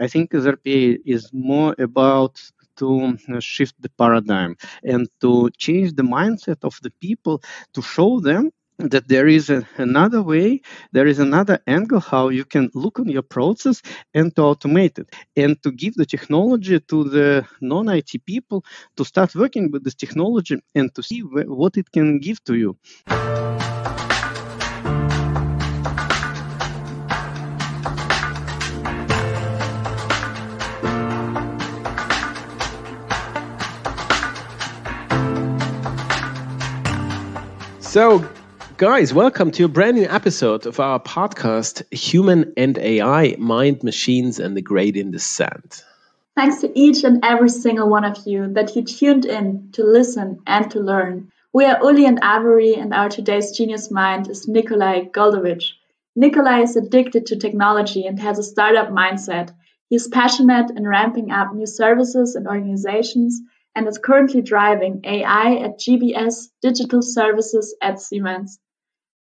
I 0.00 0.08
think 0.08 0.32
SRPA 0.32 0.98
is 1.04 1.30
more 1.32 1.74
about 1.78 2.40
to 2.76 3.18
uh, 3.28 3.40
shift 3.40 3.74
the 3.80 3.90
paradigm 3.90 4.56
and 4.82 5.08
to 5.20 5.50
change 5.58 5.92
the 5.94 6.02
mindset 6.02 6.64
of 6.64 6.78
the 6.82 6.90
people 7.00 7.42
to 7.74 7.82
show 7.82 8.20
them 8.20 8.50
that 8.78 9.08
there 9.08 9.28
is 9.28 9.50
a, 9.50 9.66
another 9.76 10.22
way, 10.22 10.62
there 10.92 11.06
is 11.06 11.18
another 11.18 11.58
angle 11.66 12.00
how 12.00 12.30
you 12.30 12.46
can 12.46 12.70
look 12.74 12.98
on 12.98 13.08
your 13.08 13.22
process 13.22 13.82
and 14.14 14.34
to 14.36 14.42
automate 14.42 14.98
it 14.98 15.10
and 15.36 15.62
to 15.62 15.70
give 15.70 15.94
the 15.94 16.06
technology 16.06 16.80
to 16.80 17.04
the 17.04 17.46
non-IT 17.60 18.24
people 18.24 18.64
to 18.96 19.04
start 19.04 19.34
working 19.34 19.70
with 19.70 19.84
this 19.84 19.94
technology 19.94 20.58
and 20.74 20.94
to 20.94 21.02
see 21.02 21.20
wh- 21.20 21.48
what 21.48 21.76
it 21.76 21.92
can 21.92 22.18
give 22.18 22.42
to 22.44 22.54
you. 22.54 22.76
So, 37.90 38.24
Guys, 38.76 39.12
welcome 39.12 39.50
to 39.50 39.64
a 39.64 39.68
brand 39.68 39.96
new 39.96 40.06
episode 40.06 40.64
of 40.64 40.78
our 40.78 41.00
podcast, 41.00 41.82
Human 41.92 42.52
and 42.56 42.78
AI 42.78 43.34
Mind, 43.36 43.82
Machines, 43.82 44.38
and 44.38 44.56
the 44.56 44.62
Gradient 44.62 45.10
Descent. 45.10 45.84
Thanks 46.36 46.60
to 46.60 46.70
each 46.78 47.02
and 47.02 47.24
every 47.24 47.48
single 47.48 47.88
one 47.88 48.04
of 48.04 48.16
you 48.26 48.46
that 48.52 48.76
you 48.76 48.84
tuned 48.84 49.24
in 49.24 49.70
to 49.72 49.82
listen 49.82 50.38
and 50.46 50.70
to 50.70 50.78
learn. 50.78 51.32
We 51.52 51.64
are 51.64 51.82
Uli 51.82 52.06
and 52.06 52.20
Avery, 52.22 52.76
and 52.76 52.94
our 52.94 53.08
today's 53.08 53.50
genius 53.50 53.90
mind 53.90 54.30
is 54.30 54.46
Nikolai 54.46 55.06
Goldovich. 55.06 55.72
Nikolai 56.14 56.60
is 56.60 56.76
addicted 56.76 57.26
to 57.26 57.36
technology 57.36 58.06
and 58.06 58.20
has 58.20 58.38
a 58.38 58.44
startup 58.44 58.90
mindset. 58.90 59.52
He 59.88 59.96
is 59.96 60.06
passionate 60.06 60.70
in 60.76 60.86
ramping 60.86 61.32
up 61.32 61.52
new 61.52 61.66
services 61.66 62.36
and 62.36 62.46
organizations 62.46 63.40
and 63.74 63.86
is 63.86 63.98
currently 63.98 64.42
driving 64.42 65.00
AI 65.04 65.56
at 65.56 65.78
GBS 65.78 66.48
Digital 66.62 67.02
Services 67.02 67.76
at 67.82 68.00
Siemens. 68.00 68.58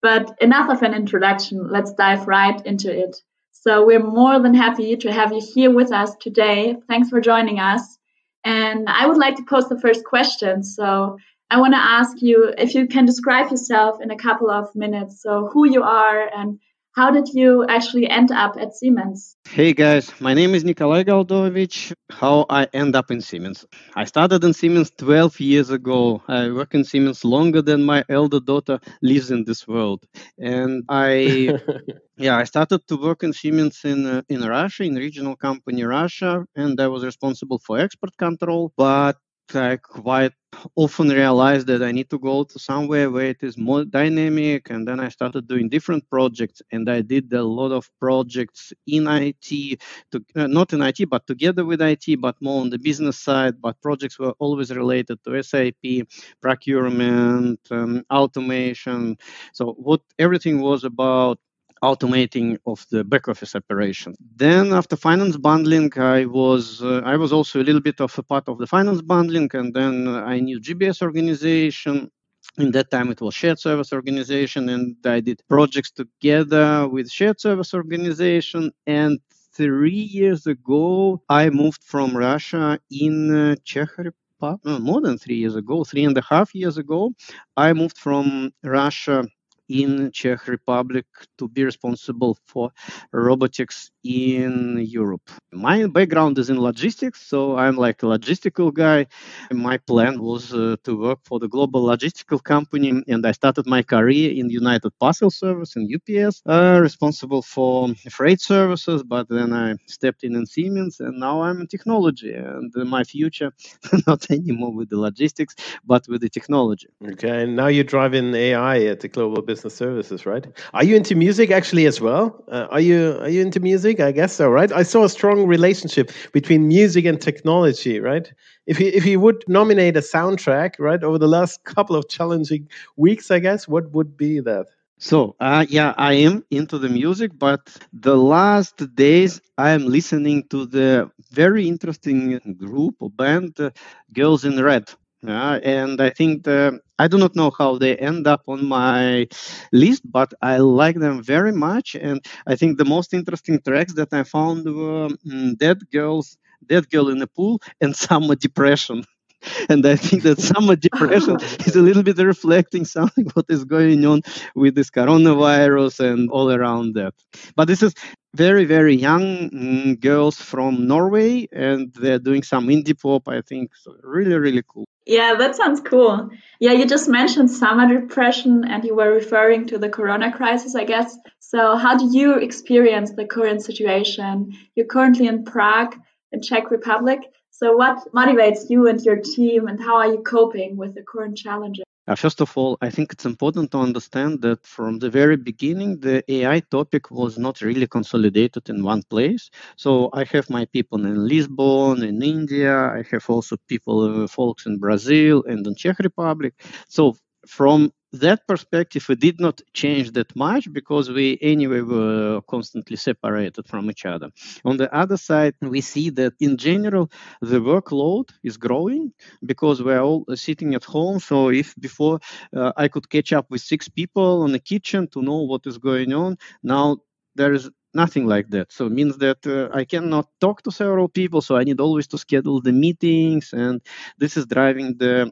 But 0.01 0.37
enough 0.41 0.69
of 0.69 0.81
an 0.81 0.93
introduction, 0.93 1.67
let's 1.69 1.93
dive 1.93 2.27
right 2.27 2.65
into 2.65 2.91
it. 2.91 3.15
So 3.51 3.85
we're 3.85 4.03
more 4.03 4.39
than 4.39 4.53
happy 4.53 4.95
to 4.95 5.11
have 5.11 5.33
you 5.33 5.41
here 5.53 5.73
with 5.73 5.91
us 5.91 6.15
today. 6.21 6.77
Thanks 6.87 7.09
for 7.09 7.19
joining 7.19 7.59
us. 7.59 7.97
And 8.45 8.87
I 8.87 9.05
would 9.05 9.17
like 9.17 9.35
to 9.35 9.43
pose 9.43 9.67
the 9.67 9.79
first 9.79 10.05
question. 10.05 10.63
So 10.63 11.17
I 11.49 11.59
want 11.59 11.73
to 11.73 11.79
ask 11.79 12.21
you 12.21 12.53
if 12.57 12.73
you 12.73 12.87
can 12.87 13.05
describe 13.05 13.51
yourself 13.51 13.99
in 14.01 14.11
a 14.11 14.17
couple 14.17 14.49
of 14.49 14.73
minutes. 14.75 15.21
So 15.21 15.49
who 15.51 15.67
you 15.67 15.83
are 15.83 16.29
and 16.33 16.59
how 16.95 17.11
did 17.11 17.27
you 17.33 17.65
actually 17.67 18.07
end 18.07 18.31
up 18.31 18.55
at 18.59 18.73
Siemens? 18.75 19.35
Hey 19.47 19.73
guys, 19.73 20.11
my 20.19 20.33
name 20.33 20.55
is 20.55 20.63
Nikolai 20.63 21.03
Goldovich. 21.03 21.93
How 22.09 22.45
I 22.49 22.67
end 22.73 22.95
up 22.95 23.11
in 23.11 23.21
Siemens? 23.21 23.65
I 23.95 24.05
started 24.05 24.43
in 24.43 24.53
Siemens 24.53 24.91
12 24.97 25.39
years 25.39 25.69
ago. 25.69 26.21
I 26.27 26.49
work 26.51 26.73
in 26.73 26.83
Siemens 26.83 27.23
longer 27.23 27.61
than 27.61 27.83
my 27.83 28.03
elder 28.09 28.39
daughter 28.39 28.79
lives 29.01 29.31
in 29.31 29.43
this 29.45 29.67
world. 29.67 30.03
And 30.37 30.83
I 30.89 31.53
yeah, 32.17 32.37
I 32.37 32.43
started 32.43 32.85
to 32.87 32.97
work 32.97 33.23
in 33.23 33.33
Siemens 33.33 33.81
in 33.85 34.05
uh, 34.05 34.21
in 34.29 34.41
Russia, 34.41 34.83
in 34.83 34.95
regional 34.95 35.35
company 35.35 35.83
Russia, 35.83 36.45
and 36.55 36.79
I 36.81 36.87
was 36.87 37.05
responsible 37.05 37.59
for 37.59 37.79
export 37.79 38.17
control. 38.17 38.73
But 38.75 39.17
I 39.55 39.77
quite 39.77 40.33
often 40.75 41.09
realized 41.09 41.67
that 41.67 41.83
I 41.83 41.91
need 41.91 42.09
to 42.09 42.19
go 42.19 42.43
to 42.43 42.59
somewhere 42.59 43.09
where 43.09 43.27
it 43.27 43.43
is 43.43 43.57
more 43.57 43.85
dynamic. 43.85 44.69
And 44.69 44.87
then 44.87 44.99
I 44.99 45.09
started 45.09 45.47
doing 45.47 45.69
different 45.69 46.09
projects, 46.09 46.61
and 46.71 46.89
I 46.89 47.01
did 47.01 47.31
a 47.33 47.43
lot 47.43 47.71
of 47.71 47.89
projects 47.99 48.73
in 48.87 49.07
IT, 49.07 49.79
to, 50.11 50.25
uh, 50.35 50.47
not 50.47 50.73
in 50.73 50.81
IT, 50.81 51.05
but 51.09 51.27
together 51.27 51.65
with 51.65 51.81
IT, 51.81 52.15
but 52.15 52.35
more 52.41 52.61
on 52.61 52.69
the 52.69 52.79
business 52.79 53.17
side. 53.19 53.61
But 53.61 53.81
projects 53.81 54.19
were 54.19 54.33
always 54.39 54.71
related 54.75 55.23
to 55.23 55.41
SAP, 55.43 56.07
procurement, 56.41 57.59
um, 57.71 58.03
automation. 58.11 59.17
So 59.53 59.73
what 59.73 60.01
everything 60.17 60.61
was 60.61 60.83
about 60.83 61.39
automating 61.83 62.57
of 62.65 62.85
the 62.91 63.03
back 63.03 63.27
office 63.27 63.55
operation. 63.55 64.15
Then 64.35 64.73
after 64.73 64.95
finance 64.95 65.37
bundling, 65.37 65.91
I 65.97 66.25
was 66.25 66.83
uh, 66.83 67.01
I 67.05 67.15
was 67.17 67.31
also 67.31 67.61
a 67.61 67.65
little 67.67 67.81
bit 67.81 68.01
of 68.01 68.17
a 68.17 68.23
part 68.23 68.47
of 68.47 68.57
the 68.57 68.67
finance 68.67 69.01
bundling, 69.01 69.49
and 69.53 69.73
then 69.73 70.07
I 70.07 70.39
knew 70.39 70.59
GBS 70.59 71.01
organization. 71.01 72.11
In 72.57 72.71
that 72.71 72.89
time, 72.89 73.11
it 73.11 73.21
was 73.21 73.35
shared 73.35 73.59
service 73.59 73.93
organization, 73.93 74.69
and 74.69 74.95
I 75.05 75.19
did 75.19 75.41
projects 75.47 75.91
together 75.91 76.87
with 76.87 77.09
shared 77.11 77.39
service 77.39 77.73
organization. 77.73 78.71
And 78.87 79.19
three 79.53 79.91
years 79.91 80.47
ago, 80.47 81.21
I 81.29 81.49
moved 81.49 81.83
from 81.83 82.15
Russia 82.15 82.79
in 82.89 83.35
uh, 83.35 83.55
Czech 83.63 83.97
Republic. 83.97 84.15
More 84.63 85.01
than 85.01 85.17
three 85.17 85.35
years 85.35 85.57
ago, 85.57 85.83
three 85.83 86.05
and 86.05 86.17
a 86.17 86.21
half 86.21 86.55
years 86.55 86.77
ago, 86.77 87.13
I 87.57 87.73
moved 87.73 87.97
from 87.97 88.51
Russia 88.63 89.25
in 89.69 90.11
Czech 90.11 90.47
Republic 90.47 91.05
to 91.37 91.47
be 91.47 91.63
responsible 91.63 92.37
for 92.47 92.71
robotics 93.13 93.91
in 94.03 94.79
Europe. 94.79 95.29
My 95.51 95.87
background 95.87 96.37
is 96.39 96.49
in 96.49 96.59
logistics, 96.59 97.21
so 97.27 97.57
I'm 97.57 97.75
like 97.77 98.01
a 98.03 98.07
logistical 98.07 98.73
guy. 98.73 99.05
My 99.51 99.77
plan 99.77 100.19
was 100.21 100.53
uh, 100.53 100.75
to 100.83 100.97
work 100.99 101.19
for 101.23 101.39
the 101.39 101.47
global 101.47 101.83
logistical 101.83 102.43
company, 102.43 103.03
and 103.07 103.25
I 103.25 103.31
started 103.31 103.67
my 103.67 103.83
career 103.83 104.31
in 104.31 104.49
United 104.49 104.91
Parcel 104.99 105.29
Service 105.29 105.75
in 105.75 105.87
UPS, 105.95 106.41
uh, 106.47 106.79
responsible 106.81 107.41
for 107.41 107.89
freight 108.09 108.41
services. 108.41 109.03
But 109.03 109.29
then 109.29 109.53
I 109.53 109.75
stepped 109.87 110.23
in 110.23 110.35
in 110.35 110.45
Siemens, 110.45 110.99
and 110.99 111.19
now 111.19 111.41
I'm 111.41 111.61
in 111.61 111.67
technology. 111.67 112.33
And 112.33 112.73
my 112.89 113.03
future, 113.03 113.53
not 114.07 114.29
anymore 114.31 114.73
with 114.73 114.89
the 114.89 114.97
logistics, 114.97 115.55
but 115.85 116.07
with 116.07 116.21
the 116.21 116.29
technology. 116.29 116.87
Okay, 117.11 117.43
and 117.43 117.55
now 117.55 117.67
you're 117.67 117.83
driving 117.83 118.33
AI 118.33 118.85
at 118.85 119.01
the 119.01 119.07
global 119.07 119.41
business 119.41 119.58
services, 119.67 120.25
right? 120.25 120.45
Are 120.73 120.83
you 120.83 120.95
into 120.95 121.15
music 121.15 121.49
actually 121.49 121.85
as 121.85 121.99
well? 121.99 122.43
Uh, 122.47 122.67
are 122.69 122.79
you 122.79 123.17
are 123.19 123.27
you 123.27 123.41
into 123.41 123.59
music? 123.59 123.99
I 123.99 124.11
guess 124.11 124.33
so, 124.33 124.47
right? 124.49 124.71
I 124.71 124.83
saw 124.83 125.03
a 125.03 125.09
strong 125.09 125.45
relationship 125.45 126.11
between 126.31 126.67
music 126.67 127.05
and 127.05 127.19
technology, 127.19 127.99
right? 127.99 128.31
If 128.65 128.79
you 128.79 128.91
if 128.93 129.05
you 129.05 129.19
would 129.19 129.43
nominate 129.47 129.97
a 129.97 130.01
soundtrack, 130.01 130.75
right, 130.79 131.03
over 131.03 131.17
the 131.17 131.27
last 131.27 131.63
couple 131.73 131.95
of 131.95 132.07
challenging 132.07 132.67
weeks, 132.95 133.31
I 133.31 133.39
guess, 133.39 133.67
what 133.67 133.91
would 133.91 134.15
be 134.15 134.39
that? 134.41 134.67
So, 134.99 135.35
uh, 135.39 135.65
yeah, 135.69 135.93
I 135.97 136.13
am 136.13 136.43
into 136.51 136.77
the 136.77 136.89
music, 136.89 137.31
but 137.37 137.77
the 137.93 138.15
last 138.17 138.93
days 138.95 139.41
I 139.57 139.71
am 139.71 139.85
listening 139.87 140.43
to 140.49 140.65
the 140.65 141.09
very 141.31 141.67
interesting 141.67 142.37
group 142.57 142.95
or 142.99 143.09
band, 143.09 143.59
uh, 143.59 143.71
Girls 144.13 144.43
in 144.45 144.61
Red. 144.61 144.89
Yeah, 145.21 145.59
and 145.63 145.99
I 146.01 146.11
think 146.11 146.43
the, 146.43 146.79
I 146.97 147.09
do 147.09 147.17
not 147.17 147.35
know 147.35 147.51
how 147.51 147.77
they 147.77 147.97
end 147.97 148.25
up 148.25 148.43
on 148.47 148.65
my 148.65 149.27
list, 149.73 150.03
but 150.09 150.33
I 150.41 150.57
like 150.59 150.97
them 150.97 151.21
very 151.21 151.51
much. 151.51 151.95
And 151.95 152.23
I 152.47 152.55
think 152.55 152.77
the 152.77 152.85
most 152.85 153.13
interesting 153.13 153.59
tracks 153.59 153.93
that 153.95 154.13
I 154.13 154.23
found 154.23 154.63
were 154.65 155.09
mm, 155.27 155.57
Dead 155.57 155.79
Girls, 155.91 156.37
Dead 156.65 156.89
Girl 156.89 157.09
in 157.09 157.19
the 157.19 157.27
Pool, 157.27 157.59
and 157.81 157.93
Summer 158.07 158.35
Depression. 158.35 159.03
and 159.69 159.85
I 159.85 159.95
think 159.95 160.23
that 160.23 160.39
summer 160.39 160.75
depression 160.87 161.37
is 161.65 161.75
a 161.75 161.81
little 161.81 162.03
bit 162.03 162.17
reflecting 162.17 162.83
something 162.83 163.25
what 163.35 163.45
is 163.49 163.63
going 163.63 164.05
on 164.05 164.21
with 164.53 164.75
this 164.75 164.89
coronavirus 164.89 166.11
and 166.11 166.29
all 166.29 166.51
around 166.51 166.95
that. 166.95 167.13
But 167.55 167.67
this 167.69 167.81
is 167.81 167.93
very 168.35 168.65
very 168.65 168.95
young 168.95 169.49
mm, 169.49 169.99
girls 170.01 170.37
from 170.41 170.87
Norway, 170.87 171.47
and 171.53 171.93
they're 171.93 172.19
doing 172.19 172.43
some 172.43 172.67
indie 172.67 172.99
pop. 172.99 173.29
I 173.29 173.41
think 173.41 173.71
so 173.75 173.95
really 174.03 174.35
really 174.35 174.63
cool. 174.67 174.87
Yeah, 175.09 175.33
that 175.39 175.55
sounds 175.55 175.81
cool. 175.81 176.29
Yeah, 176.59 176.73
you 176.73 176.85
just 176.85 177.09
mentioned 177.09 177.49
summer 177.49 177.87
depression, 177.99 178.63
and 178.63 178.83
you 178.83 178.95
were 178.95 179.11
referring 179.11 179.65
to 179.69 179.79
the 179.79 179.89
Corona 179.89 180.31
crisis, 180.31 180.75
I 180.75 180.83
guess. 180.83 181.17
So, 181.39 181.77
how 181.77 181.97
do 181.97 182.15
you 182.15 182.35
experience 182.35 183.13
the 183.13 183.25
current 183.25 183.63
situation? 183.63 184.53
You're 184.75 184.85
currently 184.85 185.25
in 185.25 185.45
Prague, 185.45 185.95
in 186.31 186.43
Czech 186.43 186.69
Republic. 186.69 187.21
So, 187.49 187.75
what 187.75 187.97
motivates 188.13 188.69
you 188.69 188.87
and 188.87 189.01
your 189.01 189.17
team, 189.17 189.67
and 189.67 189.81
how 189.81 189.95
are 189.95 190.11
you 190.11 190.21
coping 190.21 190.77
with 190.77 190.93
the 190.93 191.01
current 191.01 191.35
challenges? 191.35 191.88
Uh, 192.09 192.15
first 192.15 192.41
of 192.41 192.57
all, 192.57 192.77
I 192.81 192.89
think 192.89 193.13
it's 193.13 193.25
important 193.25 193.71
to 193.71 193.79
understand 193.79 194.41
that 194.41 194.65
from 194.65 194.99
the 194.99 195.11
very 195.11 195.37
beginning, 195.37 195.99
the 195.99 196.23
AI 196.31 196.59
topic 196.61 197.11
was 197.11 197.37
not 197.37 197.61
really 197.61 197.87
consolidated 197.87 198.69
in 198.69 198.83
one 198.83 199.03
place. 199.03 199.51
So 199.77 200.09
I 200.13 200.23
have 200.33 200.49
my 200.49 200.65
people 200.65 201.05
in 201.05 201.27
Lisbon, 201.27 202.03
in 202.03 202.23
India. 202.23 202.75
I 202.75 203.03
have 203.11 203.29
also 203.29 203.57
people, 203.67 204.23
uh, 204.23 204.27
folks 204.27 204.65
in 204.65 204.79
Brazil 204.79 205.43
and 205.47 205.67
in 205.67 205.75
Czech 205.75 205.99
Republic. 205.99 206.55
So 206.89 207.15
from 207.47 207.93
that 208.13 208.47
perspective, 208.47 209.05
we 209.07 209.15
did 209.15 209.39
not 209.39 209.61
change 209.73 210.11
that 210.11 210.35
much 210.35 210.71
because 210.71 211.09
we 211.09 211.37
anyway 211.41 211.81
were 211.81 212.41
constantly 212.49 212.95
separated 212.95 213.67
from 213.67 213.89
each 213.89 214.05
other. 214.05 214.29
On 214.65 214.77
the 214.77 214.93
other 214.93 215.17
side, 215.17 215.55
we 215.61 215.81
see 215.81 216.09
that 216.11 216.33
in 216.39 216.57
general, 216.57 217.11
the 217.41 217.59
workload 217.59 218.29
is 218.43 218.57
growing 218.57 219.13
because 219.45 219.83
we're 219.83 220.01
all 220.01 220.25
sitting 220.35 220.73
at 220.75 220.83
home. 220.83 221.19
So 221.19 221.49
if 221.49 221.75
before 221.79 222.19
uh, 222.55 222.73
I 222.75 222.87
could 222.87 223.09
catch 223.09 223.31
up 223.33 223.51
with 223.51 223.61
six 223.61 223.87
people 223.87 224.41
on 224.43 224.51
the 224.51 224.59
kitchen 224.59 225.07
to 225.09 225.21
know 225.21 225.41
what 225.43 225.67
is 225.67 225.77
going 225.77 226.13
on, 226.13 226.37
now 226.63 226.97
there 227.35 227.53
is 227.53 227.69
nothing 227.93 228.25
like 228.27 228.49
that. 228.49 228.71
So 228.71 228.85
it 228.87 228.91
means 228.91 229.17
that 229.17 229.45
uh, 229.47 229.75
I 229.75 229.85
cannot 229.85 230.27
talk 230.41 230.61
to 230.63 230.71
several 230.71 231.07
people, 231.07 231.41
so 231.41 231.55
I 231.57 231.63
need 231.63 231.79
always 231.79 232.07
to 232.07 232.17
schedule 232.17 232.61
the 232.61 232.71
meetings, 232.71 233.53
and 233.53 233.81
this 234.17 234.37
is 234.37 234.45
driving 234.45 234.97
the 234.97 235.31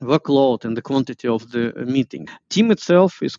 workload 0.00 0.64
and 0.64 0.76
the 0.76 0.82
quantity 0.82 1.28
of 1.28 1.50
the 1.50 1.72
meeting. 1.86 2.26
Team 2.50 2.70
itself 2.70 3.22
is 3.22 3.36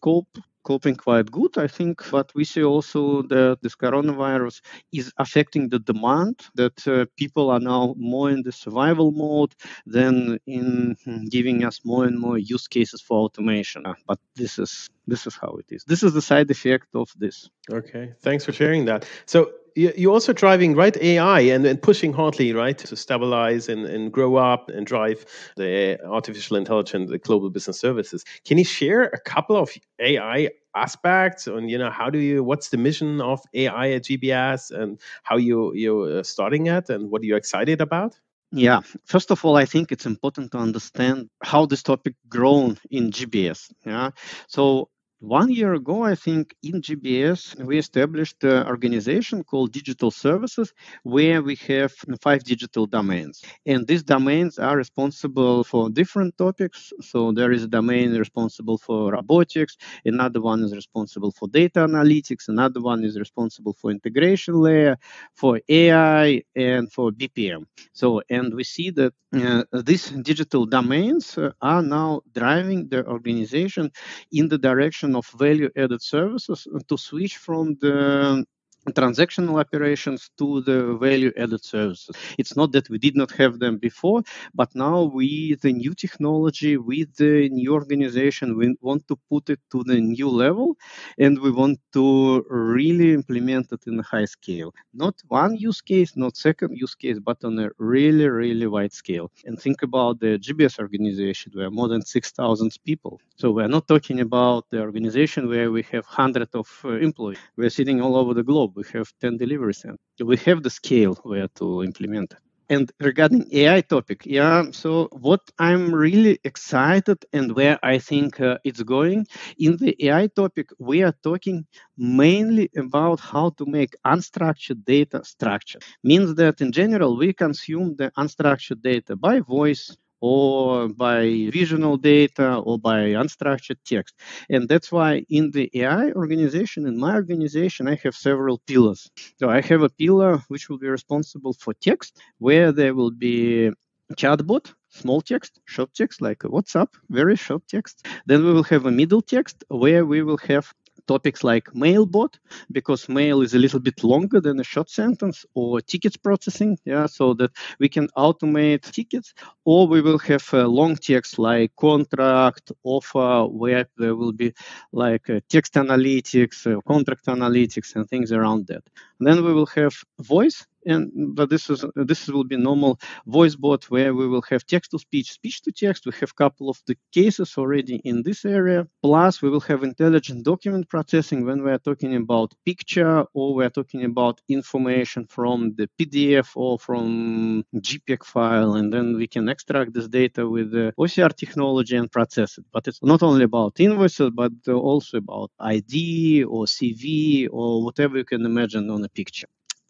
coping 0.64 0.96
quite 0.96 1.32
good, 1.32 1.58
I 1.58 1.68
think. 1.68 2.04
But 2.12 2.32
we 2.36 2.44
see 2.44 2.64
also 2.64 3.24
that 3.24 3.60
this 3.62 3.76
coronavirus 3.76 4.62
is 4.92 5.12
affecting 5.18 5.70
the 5.70 5.80
demand, 5.80 6.36
that 6.56 6.88
uh, 6.88 7.06
people 7.18 7.50
are 7.50 7.60
now 7.60 7.96
more 7.98 8.30
in 8.30 8.44
the 8.44 8.52
survival 8.52 9.12
mode 9.12 9.54
than 9.86 10.40
in 10.46 10.96
giving 11.30 11.64
us 11.64 11.82
more 11.84 12.06
and 12.06 12.20
more 12.20 12.38
use 12.38 12.68
cases 12.68 13.02
for 13.02 13.18
automation. 13.20 13.86
Uh, 13.86 13.94
but 14.08 14.20
this 14.36 14.60
is 14.60 14.90
this 15.08 15.26
is 15.26 15.36
how 15.36 15.58
it 15.62 15.66
is. 15.70 15.84
This 15.86 16.04
is 16.04 16.14
the 16.14 16.22
side 16.22 16.52
effect 16.52 16.88
of 16.94 17.10
this. 17.18 17.50
Okay, 17.72 18.14
thanks 18.22 18.46
for 18.46 18.54
sharing 18.54 18.86
that. 18.86 19.08
So 19.26 19.52
you're 19.80 20.14
also 20.14 20.34
driving 20.34 20.76
right 20.76 20.96
AI 20.98 21.40
and, 21.42 21.66
and 21.66 21.82
pushing 21.82 22.14
hardly 22.14 22.54
right 22.54 22.78
to 22.78 22.96
stabilize 22.96 23.70
and, 23.70 23.86
and 23.86 24.12
grow 24.12 24.36
up 24.36 24.70
and 24.70 24.86
drive 24.86 25.26
the 25.56 26.00
artificial 26.06 26.58
intelligence, 26.58 27.10
the 27.10 27.18
global 27.18 27.50
business 27.50 27.80
services. 27.80 28.26
Can 28.46 28.58
you 28.58 28.66
share 28.66 29.04
a 29.04 29.20
couple 29.20 29.56
of 29.56 29.72
AI 30.00 30.50
aspects 30.76 31.48
and 31.48 31.70
you 31.70 31.78
know 31.78 31.90
how 31.90 32.10
do 32.12 32.20
you 32.20 32.44
what's 32.44 32.70
the 32.70 32.78
mission 32.78 33.22
of 33.22 33.42
AI 33.56 33.92
at 33.92 34.04
GBS 34.04 34.70
and 34.72 35.00
how 35.24 35.36
you 35.36 35.74
you're 35.74 36.20
uh, 36.20 36.24
starting 36.24 36.68
it 36.68 36.90
and 36.90 37.10
what 37.10 37.22
are 37.22 37.26
you 37.26 37.36
excited 37.36 37.82
about? 37.82 38.20
Yeah, 38.52 38.82
first 39.06 39.30
of 39.30 39.46
all, 39.46 39.58
I 39.58 39.66
think 39.66 39.92
it's 39.92 40.08
important 40.08 40.52
to 40.54 40.58
understand 40.58 41.30
how 41.44 41.68
this 41.68 41.84
topic 41.84 42.16
grown 42.28 42.78
in 42.90 43.12
GBS. 43.12 43.72
Yeah, 43.86 44.10
so 44.48 44.90
one 45.20 45.52
year 45.52 45.74
ago, 45.74 46.04
I 46.04 46.16
think 46.16 46.56
in 46.64 46.82
GBS, 46.82 47.56
we 47.66 47.78
established 47.78 48.42
an 48.44 48.66
organization 48.68 49.44
called 49.44 49.74
Digital 49.74 50.12
Services, 50.12 50.74
where 51.04 51.42
we 51.42 51.56
have 51.68 51.92
five 52.22 52.44
digital 52.44 52.86
domains. 52.86 53.42
And 53.66 53.86
these 53.86 54.02
domains 54.04 54.58
are 54.60 54.78
responsible 54.78 55.64
for 55.66 55.90
different 55.90 56.38
topics. 56.38 56.94
So 57.02 57.34
there 57.34 57.52
is 57.52 57.64
a 57.66 57.68
domain 57.68 58.18
responsible 58.18 58.78
for 58.78 59.12
robotics, 59.12 59.76
another 60.06 60.42
one 60.42 60.64
is 60.64 60.74
responsible 60.74 61.32
for 61.32 61.50
data 61.50 61.82
analytics, 61.82 62.48
another 62.48 62.80
one 62.82 63.04
is 63.04 63.20
responsible 63.20 63.74
for 63.74 63.92
integration 63.92 64.56
layer, 64.56 64.98
for 65.34 65.60
AI, 65.68 66.44
and 66.56 66.92
for 66.92 67.12
BPM. 67.12 67.66
So, 67.92 68.22
and 68.30 68.54
we 68.54 68.64
see 68.64 68.90
that 68.92 69.14
uh, 69.36 69.64
these 69.84 70.10
digital 70.10 70.66
domains 70.66 71.38
are 71.62 71.82
now 71.84 72.22
driving 72.34 72.88
the 72.90 73.06
organization 73.06 73.92
in 74.32 74.48
the 74.48 74.58
direction 74.58 75.09
of 75.16 75.28
value 75.38 75.70
added 75.76 76.02
services 76.02 76.68
to 76.88 76.98
switch 76.98 77.38
from 77.38 77.76
the 77.82 78.46
transactional 78.88 79.60
operations 79.60 80.32
to 80.38 80.62
the 80.62 80.98
value 80.98 81.32
added 81.38 81.64
services. 81.64 82.16
It's 82.38 82.56
not 82.56 82.72
that 82.72 82.90
we 82.90 82.98
did 82.98 83.16
not 83.16 83.32
have 83.32 83.60
them 83.60 83.78
before, 83.78 84.24
but 84.54 84.74
now 84.76 85.04
with 85.04 85.62
the 85.62 85.74
new 85.74 85.94
technology, 85.94 86.78
with 86.78 87.16
the 87.16 87.50
new 87.50 87.74
organization, 87.74 88.58
we 88.58 88.76
want 88.82 89.08
to 89.08 89.18
put 89.30 89.50
it 89.50 89.60
to 89.72 89.84
the 89.84 90.00
new 90.00 90.30
level 90.30 90.78
and 91.18 91.40
we 91.40 91.52
want 91.52 91.80
to 91.94 92.46
really 92.50 93.14
implement 93.14 93.72
it 93.72 93.82
in 93.88 94.00
a 94.00 94.04
high 94.04 94.26
scale. 94.26 94.74
Not 94.94 95.16
one 95.28 95.56
use 95.56 95.82
case, 95.82 96.16
not 96.16 96.38
second 96.38 96.76
use 96.76 96.96
case, 96.96 97.20
but 97.20 97.44
on 97.44 97.60
a 97.60 97.70
really, 97.78 98.28
really 98.28 98.68
wide 98.68 98.94
scale. 98.94 99.32
And 99.46 99.60
think 99.60 99.84
about 99.84 100.20
the 100.20 100.40
GBS 100.40 100.80
organization, 100.80 101.52
where 101.56 101.70
more 101.70 101.88
than 101.88 102.02
6,000 102.02 102.72
people. 102.86 103.20
So 103.36 103.52
we're 103.52 103.68
not 103.68 103.88
talking 103.88 104.20
about 104.22 104.66
the 104.70 104.80
organization 104.82 105.48
where 105.48 105.72
we 105.72 105.84
have 105.92 106.06
hundreds 106.06 106.54
of 106.56 106.68
uh, 106.84 106.94
employees. 107.00 107.40
We're 107.58 107.70
sitting 107.70 108.02
all 108.02 108.16
over 108.16 108.34
the 108.34 108.44
globe 108.44 108.69
we 108.76 108.84
have 108.94 109.12
10 109.22 109.38
deliveries 109.38 109.86
and 109.86 109.98
We 110.20 110.38
have 110.38 110.64
the 110.64 110.70
scale 110.70 111.16
where 111.24 111.48
to 111.60 111.84
implement 111.84 112.34
it. 112.34 112.40
And 112.70 112.92
regarding 113.00 113.48
AI 113.52 113.82
topic, 113.82 114.24
yeah, 114.26 114.64
so 114.72 115.08
what 115.12 115.42
I'm 115.60 115.94
really 115.94 116.40
excited 116.44 117.26
and 117.34 117.56
where 117.56 117.80
I 117.84 117.98
think 118.00 118.40
uh, 118.40 118.58
it's 118.64 118.84
going 118.84 119.26
in 119.58 119.78
the 119.78 119.96
AI 120.08 120.28
topic, 120.28 120.70
we 120.80 121.04
are 121.04 121.16
talking 121.24 121.66
mainly 121.98 122.70
about 122.78 123.20
how 123.20 123.50
to 123.58 123.66
make 123.66 123.96
unstructured 124.06 124.86
data 124.86 125.24
structured. 125.24 125.84
Means 126.04 126.36
that 126.36 126.62
in 126.62 126.72
general, 126.72 127.18
we 127.18 127.34
consume 127.34 127.96
the 127.96 128.12
unstructured 128.18 128.82
data 128.82 129.16
by 129.16 129.40
voice, 129.42 129.96
or 130.22 130.90
by 130.90 131.50
visual 131.52 131.98
data 131.98 132.58
or 132.58 132.78
by 132.78 133.00
unstructured 133.22 133.78
text. 133.86 134.16
And 134.50 134.68
that's 134.68 134.92
why 134.92 135.26
in 135.30 135.52
the 135.52 135.70
AI 135.74 136.12
organization, 136.12 136.86
in 136.86 136.98
my 136.98 137.16
organization, 137.16 137.88
I 137.88 137.96
have 138.04 138.16
several 138.16 138.60
pillars. 138.68 139.10
So 139.38 139.50
I 139.50 139.62
have 139.62 139.82
a 139.82 139.90
pillar 139.90 140.40
which 140.48 140.70
will 140.70 140.80
be 140.80 140.88
responsible 140.88 141.54
for 141.54 141.74
text, 141.74 142.18
where 142.38 142.72
there 142.72 142.94
will 142.94 143.12
be 143.12 143.72
chatbot 144.16 144.74
small 144.90 145.22
text, 145.22 145.60
short 145.66 145.94
text 145.94 146.22
like 146.22 146.40
WhatsApp, 146.40 146.88
very 147.10 147.36
short 147.36 147.68
text. 147.68 148.06
Then 148.26 148.44
we 148.44 148.54
will 148.54 148.64
have 148.64 148.86
a 148.86 148.92
middle 148.92 149.22
text 149.22 149.64
where 149.70 150.06
we 150.06 150.24
will 150.24 150.40
have 150.48 150.74
topics 151.14 151.42
like 151.52 151.66
mailbot 151.84 152.34
because 152.78 153.02
mail 153.20 153.38
is 153.46 153.54
a 153.54 153.62
little 153.66 153.84
bit 153.90 154.04
longer 154.04 154.40
than 154.46 154.60
a 154.60 154.70
short 154.74 154.90
sentence 155.02 155.38
or 155.60 155.82
tickets 155.92 156.18
processing 156.28 156.78
yeah 156.86 157.06
so 157.20 157.34
that 157.40 157.52
we 157.82 157.88
can 157.96 158.08
automate 158.26 158.84
tickets 158.98 159.34
or 159.66 159.88
we 159.94 160.00
will 160.02 160.22
have 160.32 160.46
a 160.54 160.68
long 160.80 160.96
text 160.96 161.32
like 161.50 161.72
contract 161.76 162.66
offer 162.84 163.46
where 163.62 163.86
there 163.98 164.16
will 164.16 164.36
be 164.44 164.54
like 164.92 165.30
uh, 165.30 165.40
text 165.50 165.74
analytics 165.74 166.58
uh, 166.66 166.80
contract 166.82 167.26
analytics 167.26 167.96
and 167.96 168.08
things 168.10 168.32
around 168.32 168.68
that. 168.68 168.84
And 169.20 169.28
then 169.28 169.44
we 169.46 169.54
will 169.54 169.68
have 169.68 169.94
voice 170.20 170.66
and 170.90 171.36
but 171.36 171.50
this 171.50 171.70
is 171.70 171.86
this 171.96 172.28
will 172.28 172.44
be 172.44 172.58
normal 172.58 173.00
voice 173.26 173.56
bot 173.56 173.84
where 173.90 174.14
we 174.14 174.28
will 174.28 174.44
have 174.50 174.66
text 174.66 174.92
to 174.92 175.00
speech 175.00 175.32
speech 175.32 175.62
to 175.62 175.72
text. 175.72 176.06
We 176.06 176.14
have 176.20 176.32
a 176.32 176.42
couple 176.44 176.70
of 176.70 176.80
the 176.88 176.96
cases 177.12 177.56
already 177.58 177.96
in 178.04 178.24
this 178.24 178.46
area. 178.46 178.88
Plus 179.02 179.42
we 179.42 179.50
will 179.50 179.62
have 179.62 179.84
intelligent 179.84 180.44
document 180.46 180.90
processing 180.90 181.46
when 181.46 181.64
we 181.64 181.72
are 181.72 181.80
talking 181.80 182.16
about 182.16 182.54
picture 182.66 183.26
or 183.34 183.54
we 183.56 183.66
are 183.66 183.70
talking 183.70 184.04
about 184.06 184.42
information 184.48 185.26
from 185.28 185.74
the 185.76 185.90
pdf 185.98 186.48
or 186.56 186.80
from 186.80 187.64
jpeg 187.76 188.24
file 188.24 188.74
and 188.76 188.94
then 188.94 189.16
we 189.16 189.28
can 189.28 189.50
extract 189.50 189.94
this 189.94 190.08
data 190.08 190.48
with 190.48 190.72
the 190.72 190.94
ocr 191.00 191.32
technology 191.36 191.96
and 191.96 192.12
process 192.12 192.58
it. 192.58 192.66
But 192.72 192.88
it's 192.88 193.02
not 193.04 193.24
only 193.24 193.46
about 193.46 193.80
invoices 193.80 194.32
but 194.32 194.52
also 194.68 195.18
about 195.18 195.52
id 195.60 196.44
or 196.44 196.66
cv 196.66 197.48
or 197.52 197.84
whatever 197.84 198.18
you 198.18 198.26
can 198.26 198.46
imagine 198.46 198.90
on 198.90 199.04
a 199.04 199.10
picture 199.10 199.48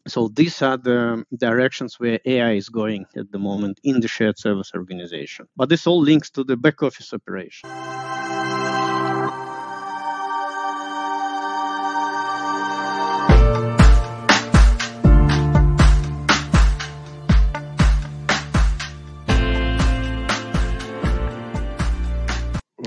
so 0.08 0.28
these 0.28 0.62
are 0.62 0.76
the 0.76 1.24
directions 1.36 2.00
where 2.00 2.20
AI 2.24 2.52
is 2.52 2.68
going 2.68 3.06
at 3.16 3.30
the 3.32 3.38
moment 3.38 3.80
in 3.84 4.00
the 4.00 4.08
shared 4.08 4.38
service 4.38 4.72
organization. 4.74 5.46
But 5.56 5.68
this 5.68 5.86
all 5.86 6.00
links 6.00 6.30
to 6.30 6.44
the 6.44 6.56
back 6.56 6.82
office 6.82 7.12
operation. 7.12 7.70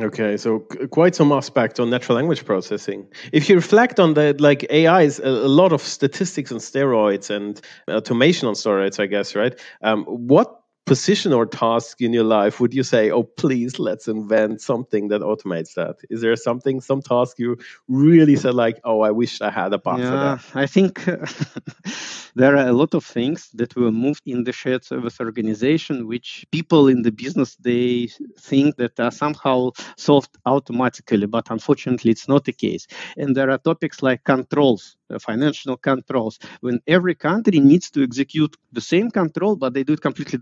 Okay, 0.03 0.35
so 0.35 0.59
quite 0.91 1.15
some 1.15 1.31
aspect 1.31 1.79
on 1.79 1.89
natural 1.89 2.17
language 2.17 2.43
processing. 2.43 3.07
If 3.31 3.47
you 3.47 3.55
reflect 3.55 4.01
on 4.01 4.15
that, 4.15 4.41
like 4.41 4.65
AI 4.69 5.03
is 5.03 5.19
a, 5.19 5.29
lot 5.29 5.71
of 5.71 5.81
statistics 5.81 6.51
on 6.51 6.57
steroids 6.57 7.29
and 7.29 7.61
automation 7.89 8.49
on 8.49 8.53
steroids, 8.55 8.99
I 8.99 9.05
guess, 9.05 9.33
right? 9.33 9.57
Um, 9.81 10.03
what 10.03 10.62
position 10.85 11.31
or 11.31 11.45
task 11.45 12.01
in 12.01 12.11
your 12.13 12.23
life 12.23 12.59
would 12.59 12.73
you 12.73 12.83
say, 12.83 13.09
oh, 13.09 13.23
please, 13.23 13.79
let's 13.79 14.07
invent 14.07 14.61
something 14.61 15.07
that 15.07 15.21
automates 15.21 15.73
that? 15.75 15.97
Is 16.09 16.21
there 16.21 16.35
something, 16.35 16.81
some 16.81 17.01
task 17.01 17.39
you 17.39 17.57
really 17.87 18.35
said, 18.35 18.53
like, 18.53 18.79
oh, 18.83 19.01
I 19.01 19.11
wish 19.11 19.41
I 19.41 19.49
had 19.49 19.73
a 19.73 19.77
bot 19.77 19.99
yeah, 19.99 20.09
for 20.09 20.17
that? 20.17 20.61
I 20.61 20.65
think 20.65 21.05
there 22.35 22.57
are 22.57 22.67
a 22.67 22.73
lot 22.73 22.93
of 22.93 23.05
things 23.05 23.49
that 23.53 23.75
were 23.75 23.91
moved 23.91 24.23
in 24.25 24.43
the 24.43 24.51
shared 24.51 24.83
service 24.83 25.19
organization, 25.19 26.07
which 26.07 26.45
people 26.51 26.87
in 26.89 27.03
the 27.03 27.11
business, 27.11 27.55
they 27.55 28.09
think 28.39 28.75
that 28.77 28.99
are 28.99 29.11
somehow 29.11 29.71
solved 29.97 30.37
automatically, 30.45 31.27
but 31.27 31.49
unfortunately, 31.49 32.11
it's 32.11 32.27
not 32.27 32.43
the 32.43 32.53
case. 32.53 32.87
And 33.15 33.35
there 33.35 33.49
are 33.49 33.57
topics 33.57 34.01
like 34.03 34.23
controls 34.23 34.97
uh, 35.13 35.19
financial 35.19 35.77
controls 35.77 36.39
when 36.61 36.79
every 36.87 37.15
country 37.15 37.59
needs 37.59 37.91
to 37.91 38.03
execute 38.03 38.55
the 38.71 38.81
same 38.81 39.11
control 39.11 39.55
but 39.55 39.73
they 39.73 39.83
do 39.83 39.93
it 39.93 40.01
completely 40.01 40.39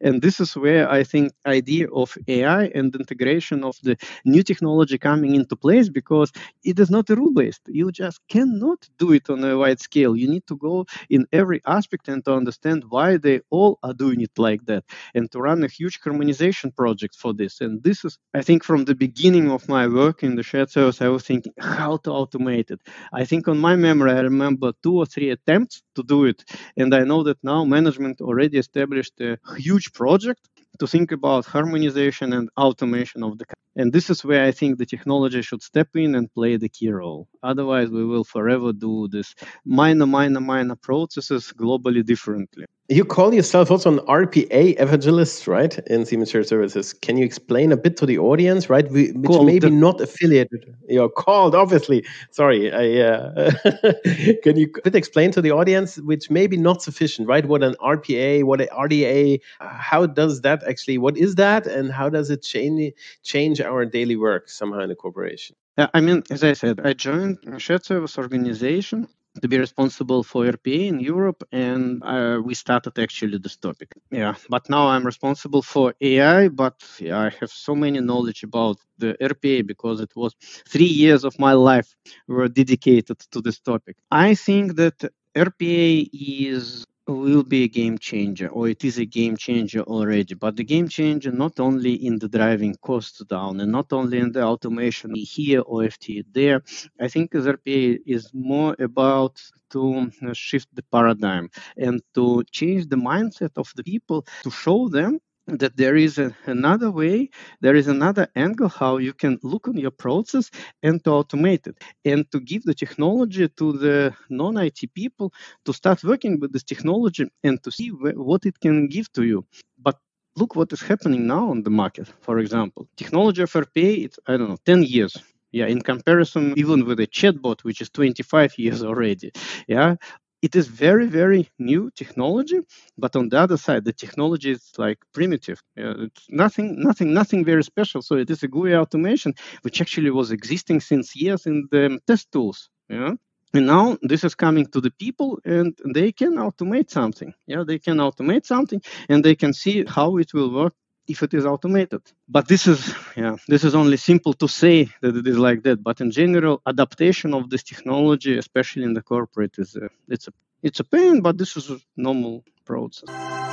and 0.00 0.22
this 0.22 0.40
is 0.40 0.56
where 0.56 0.90
i 0.90 1.02
think 1.02 1.32
idea 1.46 1.86
of 1.90 2.16
ai 2.28 2.64
and 2.74 2.94
integration 2.94 3.64
of 3.64 3.76
the 3.82 3.96
new 4.24 4.42
technology 4.42 4.98
coming 4.98 5.34
into 5.34 5.56
place 5.56 5.88
because 5.88 6.32
it 6.64 6.78
is 6.78 6.90
not 6.90 7.08
rule 7.10 7.32
based 7.32 7.62
you 7.68 7.90
just 7.92 8.20
cannot 8.28 8.88
do 8.98 9.12
it 9.12 9.28
on 9.30 9.44
a 9.44 9.56
wide 9.56 9.80
scale 9.80 10.16
you 10.16 10.28
need 10.28 10.46
to 10.46 10.56
go 10.56 10.84
in 11.08 11.26
every 11.32 11.60
aspect 11.66 12.08
and 12.08 12.24
to 12.24 12.32
understand 12.34 12.84
why 12.88 13.16
they 13.16 13.40
all 13.50 13.78
are 13.82 13.94
doing 13.94 14.20
it 14.20 14.38
like 14.38 14.64
that 14.66 14.84
and 15.14 15.30
to 15.30 15.40
run 15.40 15.62
a 15.62 15.68
huge 15.68 15.98
harmonization 16.02 16.70
project 16.70 17.14
for 17.16 17.32
this. 17.32 17.60
And 17.60 17.82
this 17.82 18.04
is, 18.04 18.18
I 18.34 18.42
think, 18.42 18.64
from 18.64 18.84
the 18.84 18.94
beginning 18.94 19.50
of 19.50 19.68
my 19.68 19.86
work 19.86 20.22
in 20.22 20.36
the 20.36 20.42
shared 20.42 20.70
service, 20.70 21.00
I 21.00 21.08
was 21.08 21.24
thinking 21.24 21.52
how 21.58 21.96
to 21.98 22.10
automate 22.10 22.70
it. 22.70 22.80
I 23.12 23.24
think 23.24 23.48
on 23.48 23.58
my 23.58 23.76
memory, 23.76 24.12
I 24.12 24.20
remember 24.20 24.72
two 24.82 24.96
or 24.96 25.06
three 25.06 25.30
attempts 25.30 25.82
to 25.94 26.02
do 26.02 26.24
it. 26.24 26.44
And 26.76 26.94
I 26.94 27.00
know 27.00 27.22
that 27.24 27.38
now 27.42 27.64
management 27.64 28.20
already 28.20 28.58
established 28.58 29.20
a 29.20 29.38
huge 29.56 29.69
project 29.78 30.40
to 30.78 30.86
think 30.86 31.12
about 31.12 31.44
harmonization 31.44 32.32
and 32.32 32.48
automation 32.56 33.22
of 33.22 33.38
the 33.38 33.44
and 33.76 33.92
this 33.92 34.10
is 34.10 34.24
where 34.24 34.44
i 34.44 34.50
think 34.50 34.78
the 34.78 34.86
technology 34.86 35.42
should 35.42 35.62
step 35.62 35.88
in 35.94 36.14
and 36.14 36.32
play 36.34 36.56
the 36.56 36.68
key 36.68 36.90
role. 36.90 37.28
Otherwise 37.42 37.88
we 37.90 38.04
will 38.04 38.24
forever 38.24 38.72
do 38.72 39.08
this. 39.08 39.34
Minor 39.64 40.06
minor 40.06 40.40
minor 40.40 40.76
processes 40.76 41.52
globally 41.56 42.04
differently 42.04 42.66
you 42.90 43.04
call 43.04 43.32
yourself 43.32 43.70
also 43.70 43.92
an 43.92 43.98
RPA 44.06 44.80
evangelist, 44.80 45.46
right? 45.46 45.78
In 45.86 46.04
Siemens 46.04 46.30
Shared 46.30 46.48
Services. 46.48 46.92
Can 46.92 47.16
you 47.16 47.24
explain 47.24 47.70
a 47.70 47.76
bit 47.76 47.96
to 47.98 48.06
the 48.06 48.18
audience, 48.18 48.68
right? 48.68 48.90
We, 48.90 49.12
which 49.12 49.28
called 49.28 49.46
maybe 49.46 49.60
the, 49.60 49.70
not 49.70 50.00
affiliated. 50.00 50.74
You're 50.88 51.08
called, 51.08 51.54
obviously. 51.54 52.04
Sorry. 52.32 52.72
I, 52.72 53.06
uh, 53.06 53.52
can 54.42 54.56
you 54.56 54.72
bit 54.82 54.96
explain 54.96 55.30
to 55.32 55.40
the 55.40 55.52
audience, 55.52 55.98
which 55.98 56.30
maybe 56.30 56.56
not 56.56 56.82
sufficient, 56.82 57.28
right? 57.28 57.46
What 57.46 57.62
an 57.62 57.76
RPA, 57.80 58.42
what 58.42 58.60
an 58.60 58.68
RDA, 58.68 59.40
how 59.60 60.06
does 60.06 60.40
that 60.40 60.64
actually, 60.68 60.98
what 60.98 61.16
is 61.16 61.36
that, 61.36 61.68
and 61.68 61.92
how 61.92 62.08
does 62.08 62.28
it 62.28 62.42
change 62.42 62.92
change 63.22 63.60
our 63.60 63.84
daily 63.84 64.16
work 64.16 64.48
somehow 64.48 64.80
in 64.80 64.88
the 64.88 64.96
corporation? 64.96 65.54
I 65.78 66.00
mean, 66.00 66.24
as 66.28 66.42
I 66.42 66.54
said, 66.54 66.80
I 66.80 66.92
joined 66.92 67.38
a 67.46 67.58
shared 67.58 67.84
service 67.84 68.18
organization 68.18 69.08
to 69.40 69.48
be 69.48 69.58
responsible 69.58 70.22
for 70.22 70.44
RPA 70.44 70.88
in 70.88 71.00
Europe, 71.00 71.42
and 71.52 72.02
uh, 72.02 72.40
we 72.44 72.54
started 72.54 72.98
actually 72.98 73.38
this 73.38 73.56
topic. 73.56 73.88
Yeah, 74.10 74.34
but 74.48 74.68
now 74.68 74.88
I'm 74.88 75.04
responsible 75.04 75.62
for 75.62 75.94
AI, 76.00 76.48
but 76.48 76.76
yeah, 76.98 77.18
I 77.20 77.30
have 77.40 77.50
so 77.50 77.74
many 77.74 78.00
knowledge 78.00 78.42
about 78.42 78.78
the 78.98 79.16
RPA 79.20 79.66
because 79.66 80.00
it 80.00 80.12
was 80.16 80.34
three 80.68 80.92
years 81.02 81.24
of 81.24 81.38
my 81.38 81.52
life 81.52 81.94
were 82.26 82.48
dedicated 82.48 83.18
to 83.32 83.40
this 83.40 83.60
topic. 83.60 83.96
I 84.10 84.34
think 84.34 84.76
that 84.76 84.96
RPA 85.36 86.08
is 86.12 86.84
will 87.14 87.42
be 87.44 87.64
a 87.64 87.68
game 87.68 87.98
changer, 87.98 88.48
or 88.48 88.68
it 88.68 88.84
is 88.84 88.98
a 88.98 89.04
game 89.04 89.36
changer 89.36 89.82
already. 89.82 90.34
But 90.34 90.56
the 90.56 90.64
game 90.64 90.88
changer 90.88 91.32
not 91.32 91.60
only 91.60 91.94
in 91.94 92.18
the 92.18 92.28
driving 92.28 92.76
costs 92.82 93.24
down 93.24 93.60
and 93.60 93.72
not 93.72 93.92
only 93.92 94.18
in 94.18 94.32
the 94.32 94.42
automation 94.42 95.14
here 95.14 95.60
or 95.60 95.82
FT 95.82 96.24
there. 96.32 96.62
I 97.00 97.08
think 97.08 97.32
RPA 97.32 97.98
is 98.06 98.30
more 98.34 98.76
about 98.78 99.40
to 99.70 100.10
uh, 100.26 100.32
shift 100.32 100.68
the 100.74 100.82
paradigm 100.92 101.50
and 101.76 102.02
to 102.14 102.44
change 102.50 102.88
the 102.88 102.96
mindset 102.96 103.52
of 103.56 103.72
the 103.76 103.84
people 103.84 104.26
to 104.42 104.50
show 104.50 104.88
them 104.88 105.20
that 105.58 105.76
there 105.76 105.96
is 105.96 106.18
a, 106.18 106.34
another 106.46 106.90
way, 106.90 107.30
there 107.60 107.74
is 107.74 107.88
another 107.88 108.28
angle 108.36 108.68
how 108.68 108.98
you 108.98 109.12
can 109.12 109.38
look 109.42 109.68
on 109.68 109.76
your 109.76 109.90
process 109.90 110.50
and 110.82 111.02
to 111.04 111.10
automate 111.10 111.66
it 111.66 111.76
and 112.04 112.30
to 112.32 112.40
give 112.40 112.62
the 112.64 112.74
technology 112.74 113.48
to 113.48 113.72
the 113.72 114.14
non-IT 114.30 114.80
people 114.94 115.32
to 115.64 115.72
start 115.72 116.02
working 116.04 116.40
with 116.40 116.52
this 116.52 116.62
technology 116.64 117.26
and 117.44 117.62
to 117.64 117.70
see 117.70 117.88
wh- 117.88 118.16
what 118.16 118.46
it 118.46 118.58
can 118.60 118.88
give 118.88 119.12
to 119.12 119.24
you. 119.24 119.44
But 119.78 119.98
look 120.36 120.56
what 120.56 120.72
is 120.72 120.80
happening 120.82 121.26
now 121.26 121.50
on 121.50 121.62
the 121.62 121.70
market. 121.70 122.08
For 122.20 122.38
example, 122.38 122.88
technology 122.96 123.42
of 123.42 123.52
RPA, 123.52 124.04
it's 124.04 124.18
I 124.26 124.36
don't 124.36 124.48
know, 124.50 124.58
10 124.64 124.82
years 124.84 125.16
yeah 125.52 125.66
in 125.66 125.80
comparison 125.80 126.54
even 126.56 126.84
with 126.84 127.00
a 127.00 127.06
chatbot 127.06 127.64
which 127.64 127.80
is 127.80 127.90
25 127.90 128.56
years 128.58 128.82
already 128.84 129.32
yeah 129.68 129.96
it 130.42 130.56
is 130.56 130.66
very 130.68 131.06
very 131.06 131.48
new 131.58 131.90
technology 131.96 132.60
but 132.98 133.16
on 133.16 133.28
the 133.28 133.38
other 133.38 133.56
side 133.56 133.84
the 133.84 133.92
technology 133.92 134.50
is 134.52 134.72
like 134.78 134.98
primitive. 135.12 135.62
Uh, 135.78 136.04
it's 136.06 136.26
nothing 136.28 136.80
nothing 136.80 137.12
nothing 137.14 137.44
very 137.44 137.64
special. 137.64 138.02
So 138.02 138.16
it 138.16 138.30
is 138.30 138.42
a 138.42 138.48
GUI 138.48 138.74
automation 138.74 139.34
which 139.62 139.80
actually 139.80 140.10
was 140.10 140.30
existing 140.30 140.80
since 140.80 141.14
years 141.16 141.46
in 141.46 141.68
the 141.70 141.98
test 142.06 142.30
tools 142.32 142.68
yeah 142.88 143.14
and 143.54 143.66
now 143.66 143.96
this 144.02 144.24
is 144.24 144.34
coming 144.34 144.66
to 144.66 144.80
the 144.80 144.90
people 144.92 145.38
and 145.44 145.76
they 145.94 146.12
can 146.12 146.34
automate 146.34 146.90
something 146.90 147.32
yeah? 147.46 147.64
They 147.66 147.78
can 147.78 147.98
automate 147.98 148.44
something 148.46 148.80
and 149.08 149.24
they 149.24 149.34
can 149.34 149.52
see 149.52 149.84
how 149.84 150.16
it 150.18 150.32
will 150.34 150.52
work 150.52 150.74
if 151.10 151.22
it 151.22 151.34
is 151.34 151.44
automated. 151.46 152.02
But 152.28 152.48
this 152.48 152.66
is 152.66 152.94
yeah, 153.16 153.36
this 153.48 153.64
is 153.64 153.74
only 153.74 153.96
simple 153.96 154.34
to 154.34 154.48
say 154.48 154.88
that 155.02 155.16
it 155.16 155.26
is 155.26 155.38
like 155.38 155.62
that. 155.64 155.82
But 155.82 156.00
in 156.00 156.10
general, 156.10 156.62
adaptation 156.66 157.34
of 157.34 157.50
this 157.50 157.62
technology, 157.62 158.38
especially 158.38 158.84
in 158.84 158.94
the 158.94 159.02
corporate, 159.02 159.58
is 159.58 159.76
a, 159.76 159.88
it's 160.08 160.28
a 160.28 160.32
it's 160.62 160.80
a 160.80 160.84
pain, 160.84 161.20
but 161.20 161.38
this 161.38 161.56
is 161.56 161.70
a 161.70 161.78
normal 161.96 162.44
process. 162.64 163.49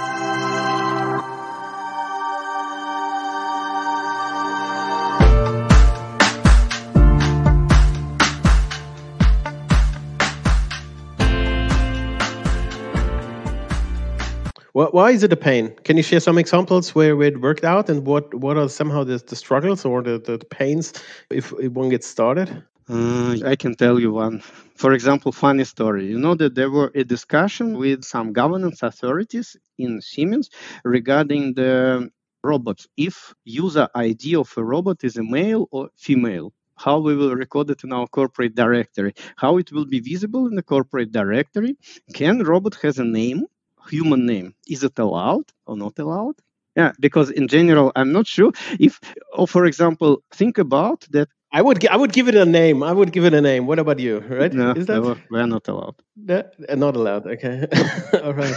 Why 14.98 15.12
is 15.12 15.22
it 15.22 15.32
a 15.32 15.38
pain? 15.38 15.76
Can 15.84 15.96
you 15.96 16.02
share 16.02 16.20
some 16.20 16.40
examples 16.40 16.96
where, 16.96 17.22
it 17.22 17.40
worked 17.40 17.64
out 17.64 17.88
and 17.88 18.04
what, 18.04 18.34
what 18.34 18.58
are 18.58 18.68
somehow 18.68 19.04
the, 19.04 19.20
the 19.20 19.36
struggles 19.36 19.86
or 19.86 20.02
the, 20.02 20.18
the 20.18 20.40
pains 20.50 20.92
if, 21.30 21.54
if 21.60 21.72
one 21.74 21.90
gets 21.90 22.08
started? 22.08 22.64
Uh, 22.90 23.36
I 23.46 23.56
can 23.56 23.76
tell 23.76 24.00
you 24.00 24.14
one. 24.14 24.40
For 24.74 24.94
example, 24.94 25.32
funny 25.32 25.66
story. 25.66 26.08
You 26.08 26.18
know 26.18 26.34
that 26.42 26.56
there 26.56 26.72
were 26.72 26.92
a 26.96 27.04
discussion 27.04 27.78
with 27.78 28.04
some 28.04 28.34
governance 28.34 28.82
authorities 28.82 29.56
in 29.78 30.02
Siemens 30.02 30.50
regarding 30.84 31.54
the 31.54 32.10
robots. 32.44 32.88
If 32.98 33.36
user 33.46 33.88
ID 33.94 34.36
of 34.36 34.52
a 34.58 34.64
robot 34.64 35.04
is 35.04 35.18
a 35.18 35.24
male 35.24 35.68
or 35.70 35.90
female, 35.96 36.54
how 36.76 36.98
we 36.98 37.16
will 37.16 37.36
record 37.36 37.70
it 37.70 37.84
in 37.84 37.94
our 37.94 38.08
corporate 38.08 38.56
directory, 38.56 39.14
how 39.36 39.58
it 39.58 39.72
will 39.72 39.86
be 39.86 40.00
visible 40.00 40.48
in 40.48 40.56
the 40.56 40.64
corporate 40.64 41.12
directory. 41.12 41.78
Can 42.16 42.40
robot 42.42 42.76
has 42.82 42.98
a 42.98 43.04
name 43.04 43.46
human 43.90 44.26
name. 44.26 44.54
Is 44.68 44.84
it 44.84 44.98
allowed 45.00 45.46
or 45.66 45.78
not 45.78 46.00
allowed? 46.00 46.36
Yeah, 46.76 46.92
because 47.00 47.32
in 47.32 47.48
general, 47.48 47.92
I'm 47.96 48.12
not 48.12 48.28
sure 48.28 48.52
if, 48.80 49.00
or 49.34 49.48
for 49.48 49.66
example, 49.66 50.22
think 50.32 50.60
about 50.60 51.08
that. 51.10 51.28
I 51.52 51.62
would 51.62 51.88
I 51.88 51.96
would 51.96 52.14
give 52.14 52.28
it 52.28 52.36
a 52.36 52.46
name. 52.46 52.84
I 52.84 52.92
would 52.92 53.12
give 53.12 53.26
it 53.26 53.34
a 53.34 53.42
name. 53.42 53.66
What 53.66 53.80
about 53.80 54.00
you? 54.00 54.20
Right? 54.20 54.54
No, 54.54 54.72
Is 54.72 54.86
that 54.86 55.02
we're 55.32 55.48
not 55.48 55.68
allowed. 55.70 55.96
Uh, 56.30 56.44
not 56.76 56.96
allowed. 56.96 57.26
Okay. 57.26 57.66
All 58.24 58.34
right. 58.34 58.56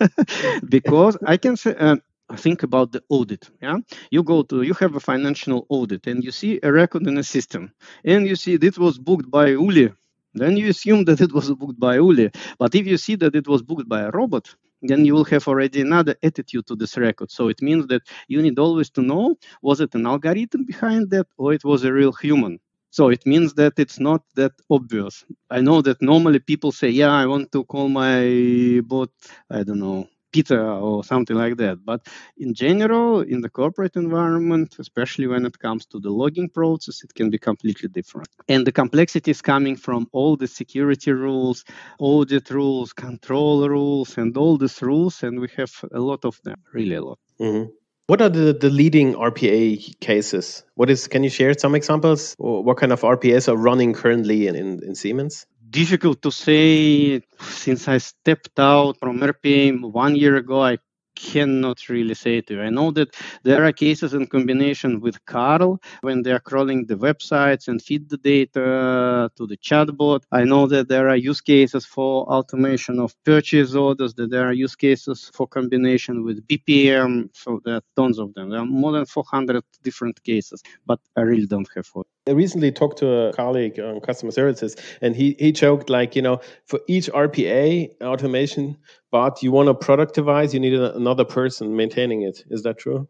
because 0.68 1.16
I 1.26 1.36
can 1.36 1.56
say. 1.56 1.74
Uh, 1.78 1.96
think 2.36 2.62
about 2.62 2.90
the 2.90 3.02
audit 3.10 3.50
yeah 3.60 3.76
you 4.10 4.22
go 4.22 4.42
to 4.42 4.62
you 4.62 4.72
have 4.72 4.96
a 4.96 5.00
financial 5.00 5.66
audit 5.68 6.06
and 6.06 6.24
you 6.24 6.30
see 6.32 6.58
a 6.62 6.72
record 6.72 7.06
in 7.06 7.18
a 7.18 7.22
system 7.22 7.70
and 8.02 8.26
you 8.26 8.34
see 8.34 8.56
this 8.56 8.78
was 8.78 8.98
booked 8.98 9.30
by 9.30 9.48
uli 9.48 9.92
then 10.34 10.56
you 10.56 10.68
assume 10.68 11.04
that 11.04 11.20
it 11.20 11.32
was 11.32 11.52
booked 11.52 11.78
by 11.78 11.96
Uli. 11.96 12.30
But 12.58 12.74
if 12.74 12.86
you 12.86 12.96
see 12.96 13.16
that 13.16 13.34
it 13.34 13.48
was 13.48 13.62
booked 13.62 13.88
by 13.88 14.02
a 14.02 14.10
robot, 14.10 14.54
then 14.82 15.04
you 15.04 15.14
will 15.14 15.24
have 15.24 15.48
already 15.48 15.80
another 15.80 16.14
attitude 16.22 16.66
to 16.66 16.76
this 16.76 16.96
record. 16.96 17.30
So 17.30 17.48
it 17.48 17.62
means 17.62 17.86
that 17.86 18.02
you 18.28 18.42
need 18.42 18.58
always 18.58 18.90
to 18.90 19.02
know 19.02 19.36
was 19.62 19.80
it 19.80 19.94
an 19.94 20.06
algorithm 20.06 20.64
behind 20.64 21.10
that 21.10 21.26
or 21.38 21.54
it 21.54 21.64
was 21.64 21.84
a 21.84 21.92
real 21.92 22.12
human. 22.12 22.60
So 22.90 23.08
it 23.08 23.26
means 23.26 23.54
that 23.54 23.72
it's 23.76 23.98
not 23.98 24.22
that 24.36 24.52
obvious. 24.70 25.24
I 25.50 25.60
know 25.60 25.82
that 25.82 26.00
normally 26.00 26.38
people 26.38 26.70
say, 26.70 26.90
yeah, 26.90 27.10
I 27.10 27.26
want 27.26 27.50
to 27.52 27.64
call 27.64 27.88
my 27.88 28.80
bot, 28.84 29.10
I 29.50 29.64
don't 29.64 29.80
know, 29.80 30.06
Peter 30.34 30.62
or 30.88 31.04
something 31.04 31.36
like 31.44 31.56
that. 31.58 31.76
But 31.84 32.00
in 32.44 32.50
general, 32.54 33.20
in 33.20 33.40
the 33.40 33.48
corporate 33.60 33.94
environment, 33.94 34.76
especially 34.80 35.28
when 35.28 35.46
it 35.46 35.56
comes 35.66 35.86
to 35.86 36.00
the 36.00 36.10
logging 36.10 36.48
process, 36.48 37.04
it 37.04 37.14
can 37.14 37.30
be 37.30 37.38
completely 37.38 37.88
different. 37.88 38.28
And 38.48 38.66
the 38.66 38.72
complexity 38.72 39.30
is 39.30 39.42
coming 39.42 39.76
from 39.76 40.00
all 40.12 40.36
the 40.36 40.48
security 40.48 41.12
rules, 41.12 41.64
audit 41.98 42.50
rules, 42.50 42.92
control 42.92 43.68
rules, 43.68 44.18
and 44.18 44.36
all 44.36 44.58
these 44.58 44.82
rules. 44.82 45.22
And 45.22 45.38
we 45.38 45.48
have 45.56 45.72
a 45.92 46.00
lot 46.00 46.24
of 46.24 46.40
them, 46.42 46.58
really 46.72 46.96
a 46.96 47.04
lot. 47.08 47.20
Mm-hmm. 47.40 47.70
What 48.06 48.20
are 48.20 48.28
the, 48.28 48.52
the 48.52 48.68
leading 48.68 49.14
RPA 49.14 49.98
cases? 50.00 50.62
What 50.74 50.90
is? 50.90 51.08
Can 51.08 51.24
you 51.24 51.30
share 51.30 51.54
some 51.54 51.74
examples? 51.74 52.34
What 52.38 52.76
kind 52.76 52.92
of 52.92 53.00
RPAs 53.00 53.48
are 53.48 53.56
running 53.56 53.94
currently 53.94 54.46
in, 54.46 54.54
in, 54.56 54.82
in 54.84 54.94
Siemens? 54.94 55.46
Difficult 55.74 56.22
to 56.22 56.30
say 56.30 57.20
since 57.40 57.88
I 57.88 57.98
stepped 57.98 58.60
out 58.60 58.96
from 59.00 59.18
RPA 59.18 59.92
one 59.92 60.14
year 60.14 60.36
ago. 60.36 60.62
I 60.62 60.78
cannot 61.16 61.88
really 61.88 62.14
say 62.14 62.40
to 62.42 62.54
you. 62.54 62.62
I 62.62 62.70
know 62.70 62.92
that 62.92 63.14
there 63.42 63.64
are 63.64 63.72
cases 63.72 64.14
in 64.14 64.26
combination 64.26 65.00
with 65.00 65.24
CARL 65.26 65.80
when 66.02 66.22
they 66.22 66.30
are 66.30 66.38
crawling 66.38 66.86
the 66.86 66.94
websites 66.94 67.66
and 67.66 67.82
feed 67.82 68.08
the 68.08 68.18
data 68.18 69.30
to 69.36 69.46
the 69.46 69.56
chatbot. 69.56 70.22
I 70.30 70.44
know 70.44 70.66
that 70.68 70.88
there 70.88 71.08
are 71.08 71.16
use 71.16 71.40
cases 71.40 71.84
for 71.84 72.24
automation 72.26 73.00
of 73.00 73.14
purchase 73.24 73.74
orders, 73.74 74.14
that 74.14 74.30
there 74.30 74.46
are 74.46 74.52
use 74.52 74.76
cases 74.76 75.30
for 75.34 75.46
combination 75.48 76.24
with 76.24 76.46
BPM. 76.46 77.30
So 77.32 77.60
there 77.64 77.76
are 77.76 77.82
tons 77.96 78.18
of 78.20 78.32
them. 78.34 78.50
There 78.50 78.60
are 78.60 78.66
more 78.66 78.92
than 78.92 79.06
400 79.06 79.62
different 79.82 80.22
cases, 80.22 80.62
but 80.86 81.00
I 81.16 81.22
really 81.22 81.46
don't 81.46 81.68
have. 81.74 81.86
I 82.26 82.30
recently 82.30 82.72
talked 82.72 82.98
to 83.00 83.12
a 83.12 83.32
colleague 83.34 83.78
on 83.78 84.00
customer 84.00 84.32
services, 84.32 84.76
and 85.02 85.14
he, 85.14 85.36
he 85.38 85.52
joked 85.52 85.90
like, 85.90 86.16
you 86.16 86.22
know, 86.22 86.40
for 86.66 86.80
each 86.88 87.10
RPA 87.10 87.90
automation 88.02 88.78
bot 89.12 89.42
you 89.42 89.52
want 89.52 89.68
to 89.68 89.74
productivize, 89.74 90.54
you 90.54 90.60
need 90.60 90.72
another 90.72 91.24
person 91.26 91.76
maintaining 91.76 92.22
it. 92.22 92.42
Is 92.48 92.62
that 92.62 92.78
true? 92.78 93.08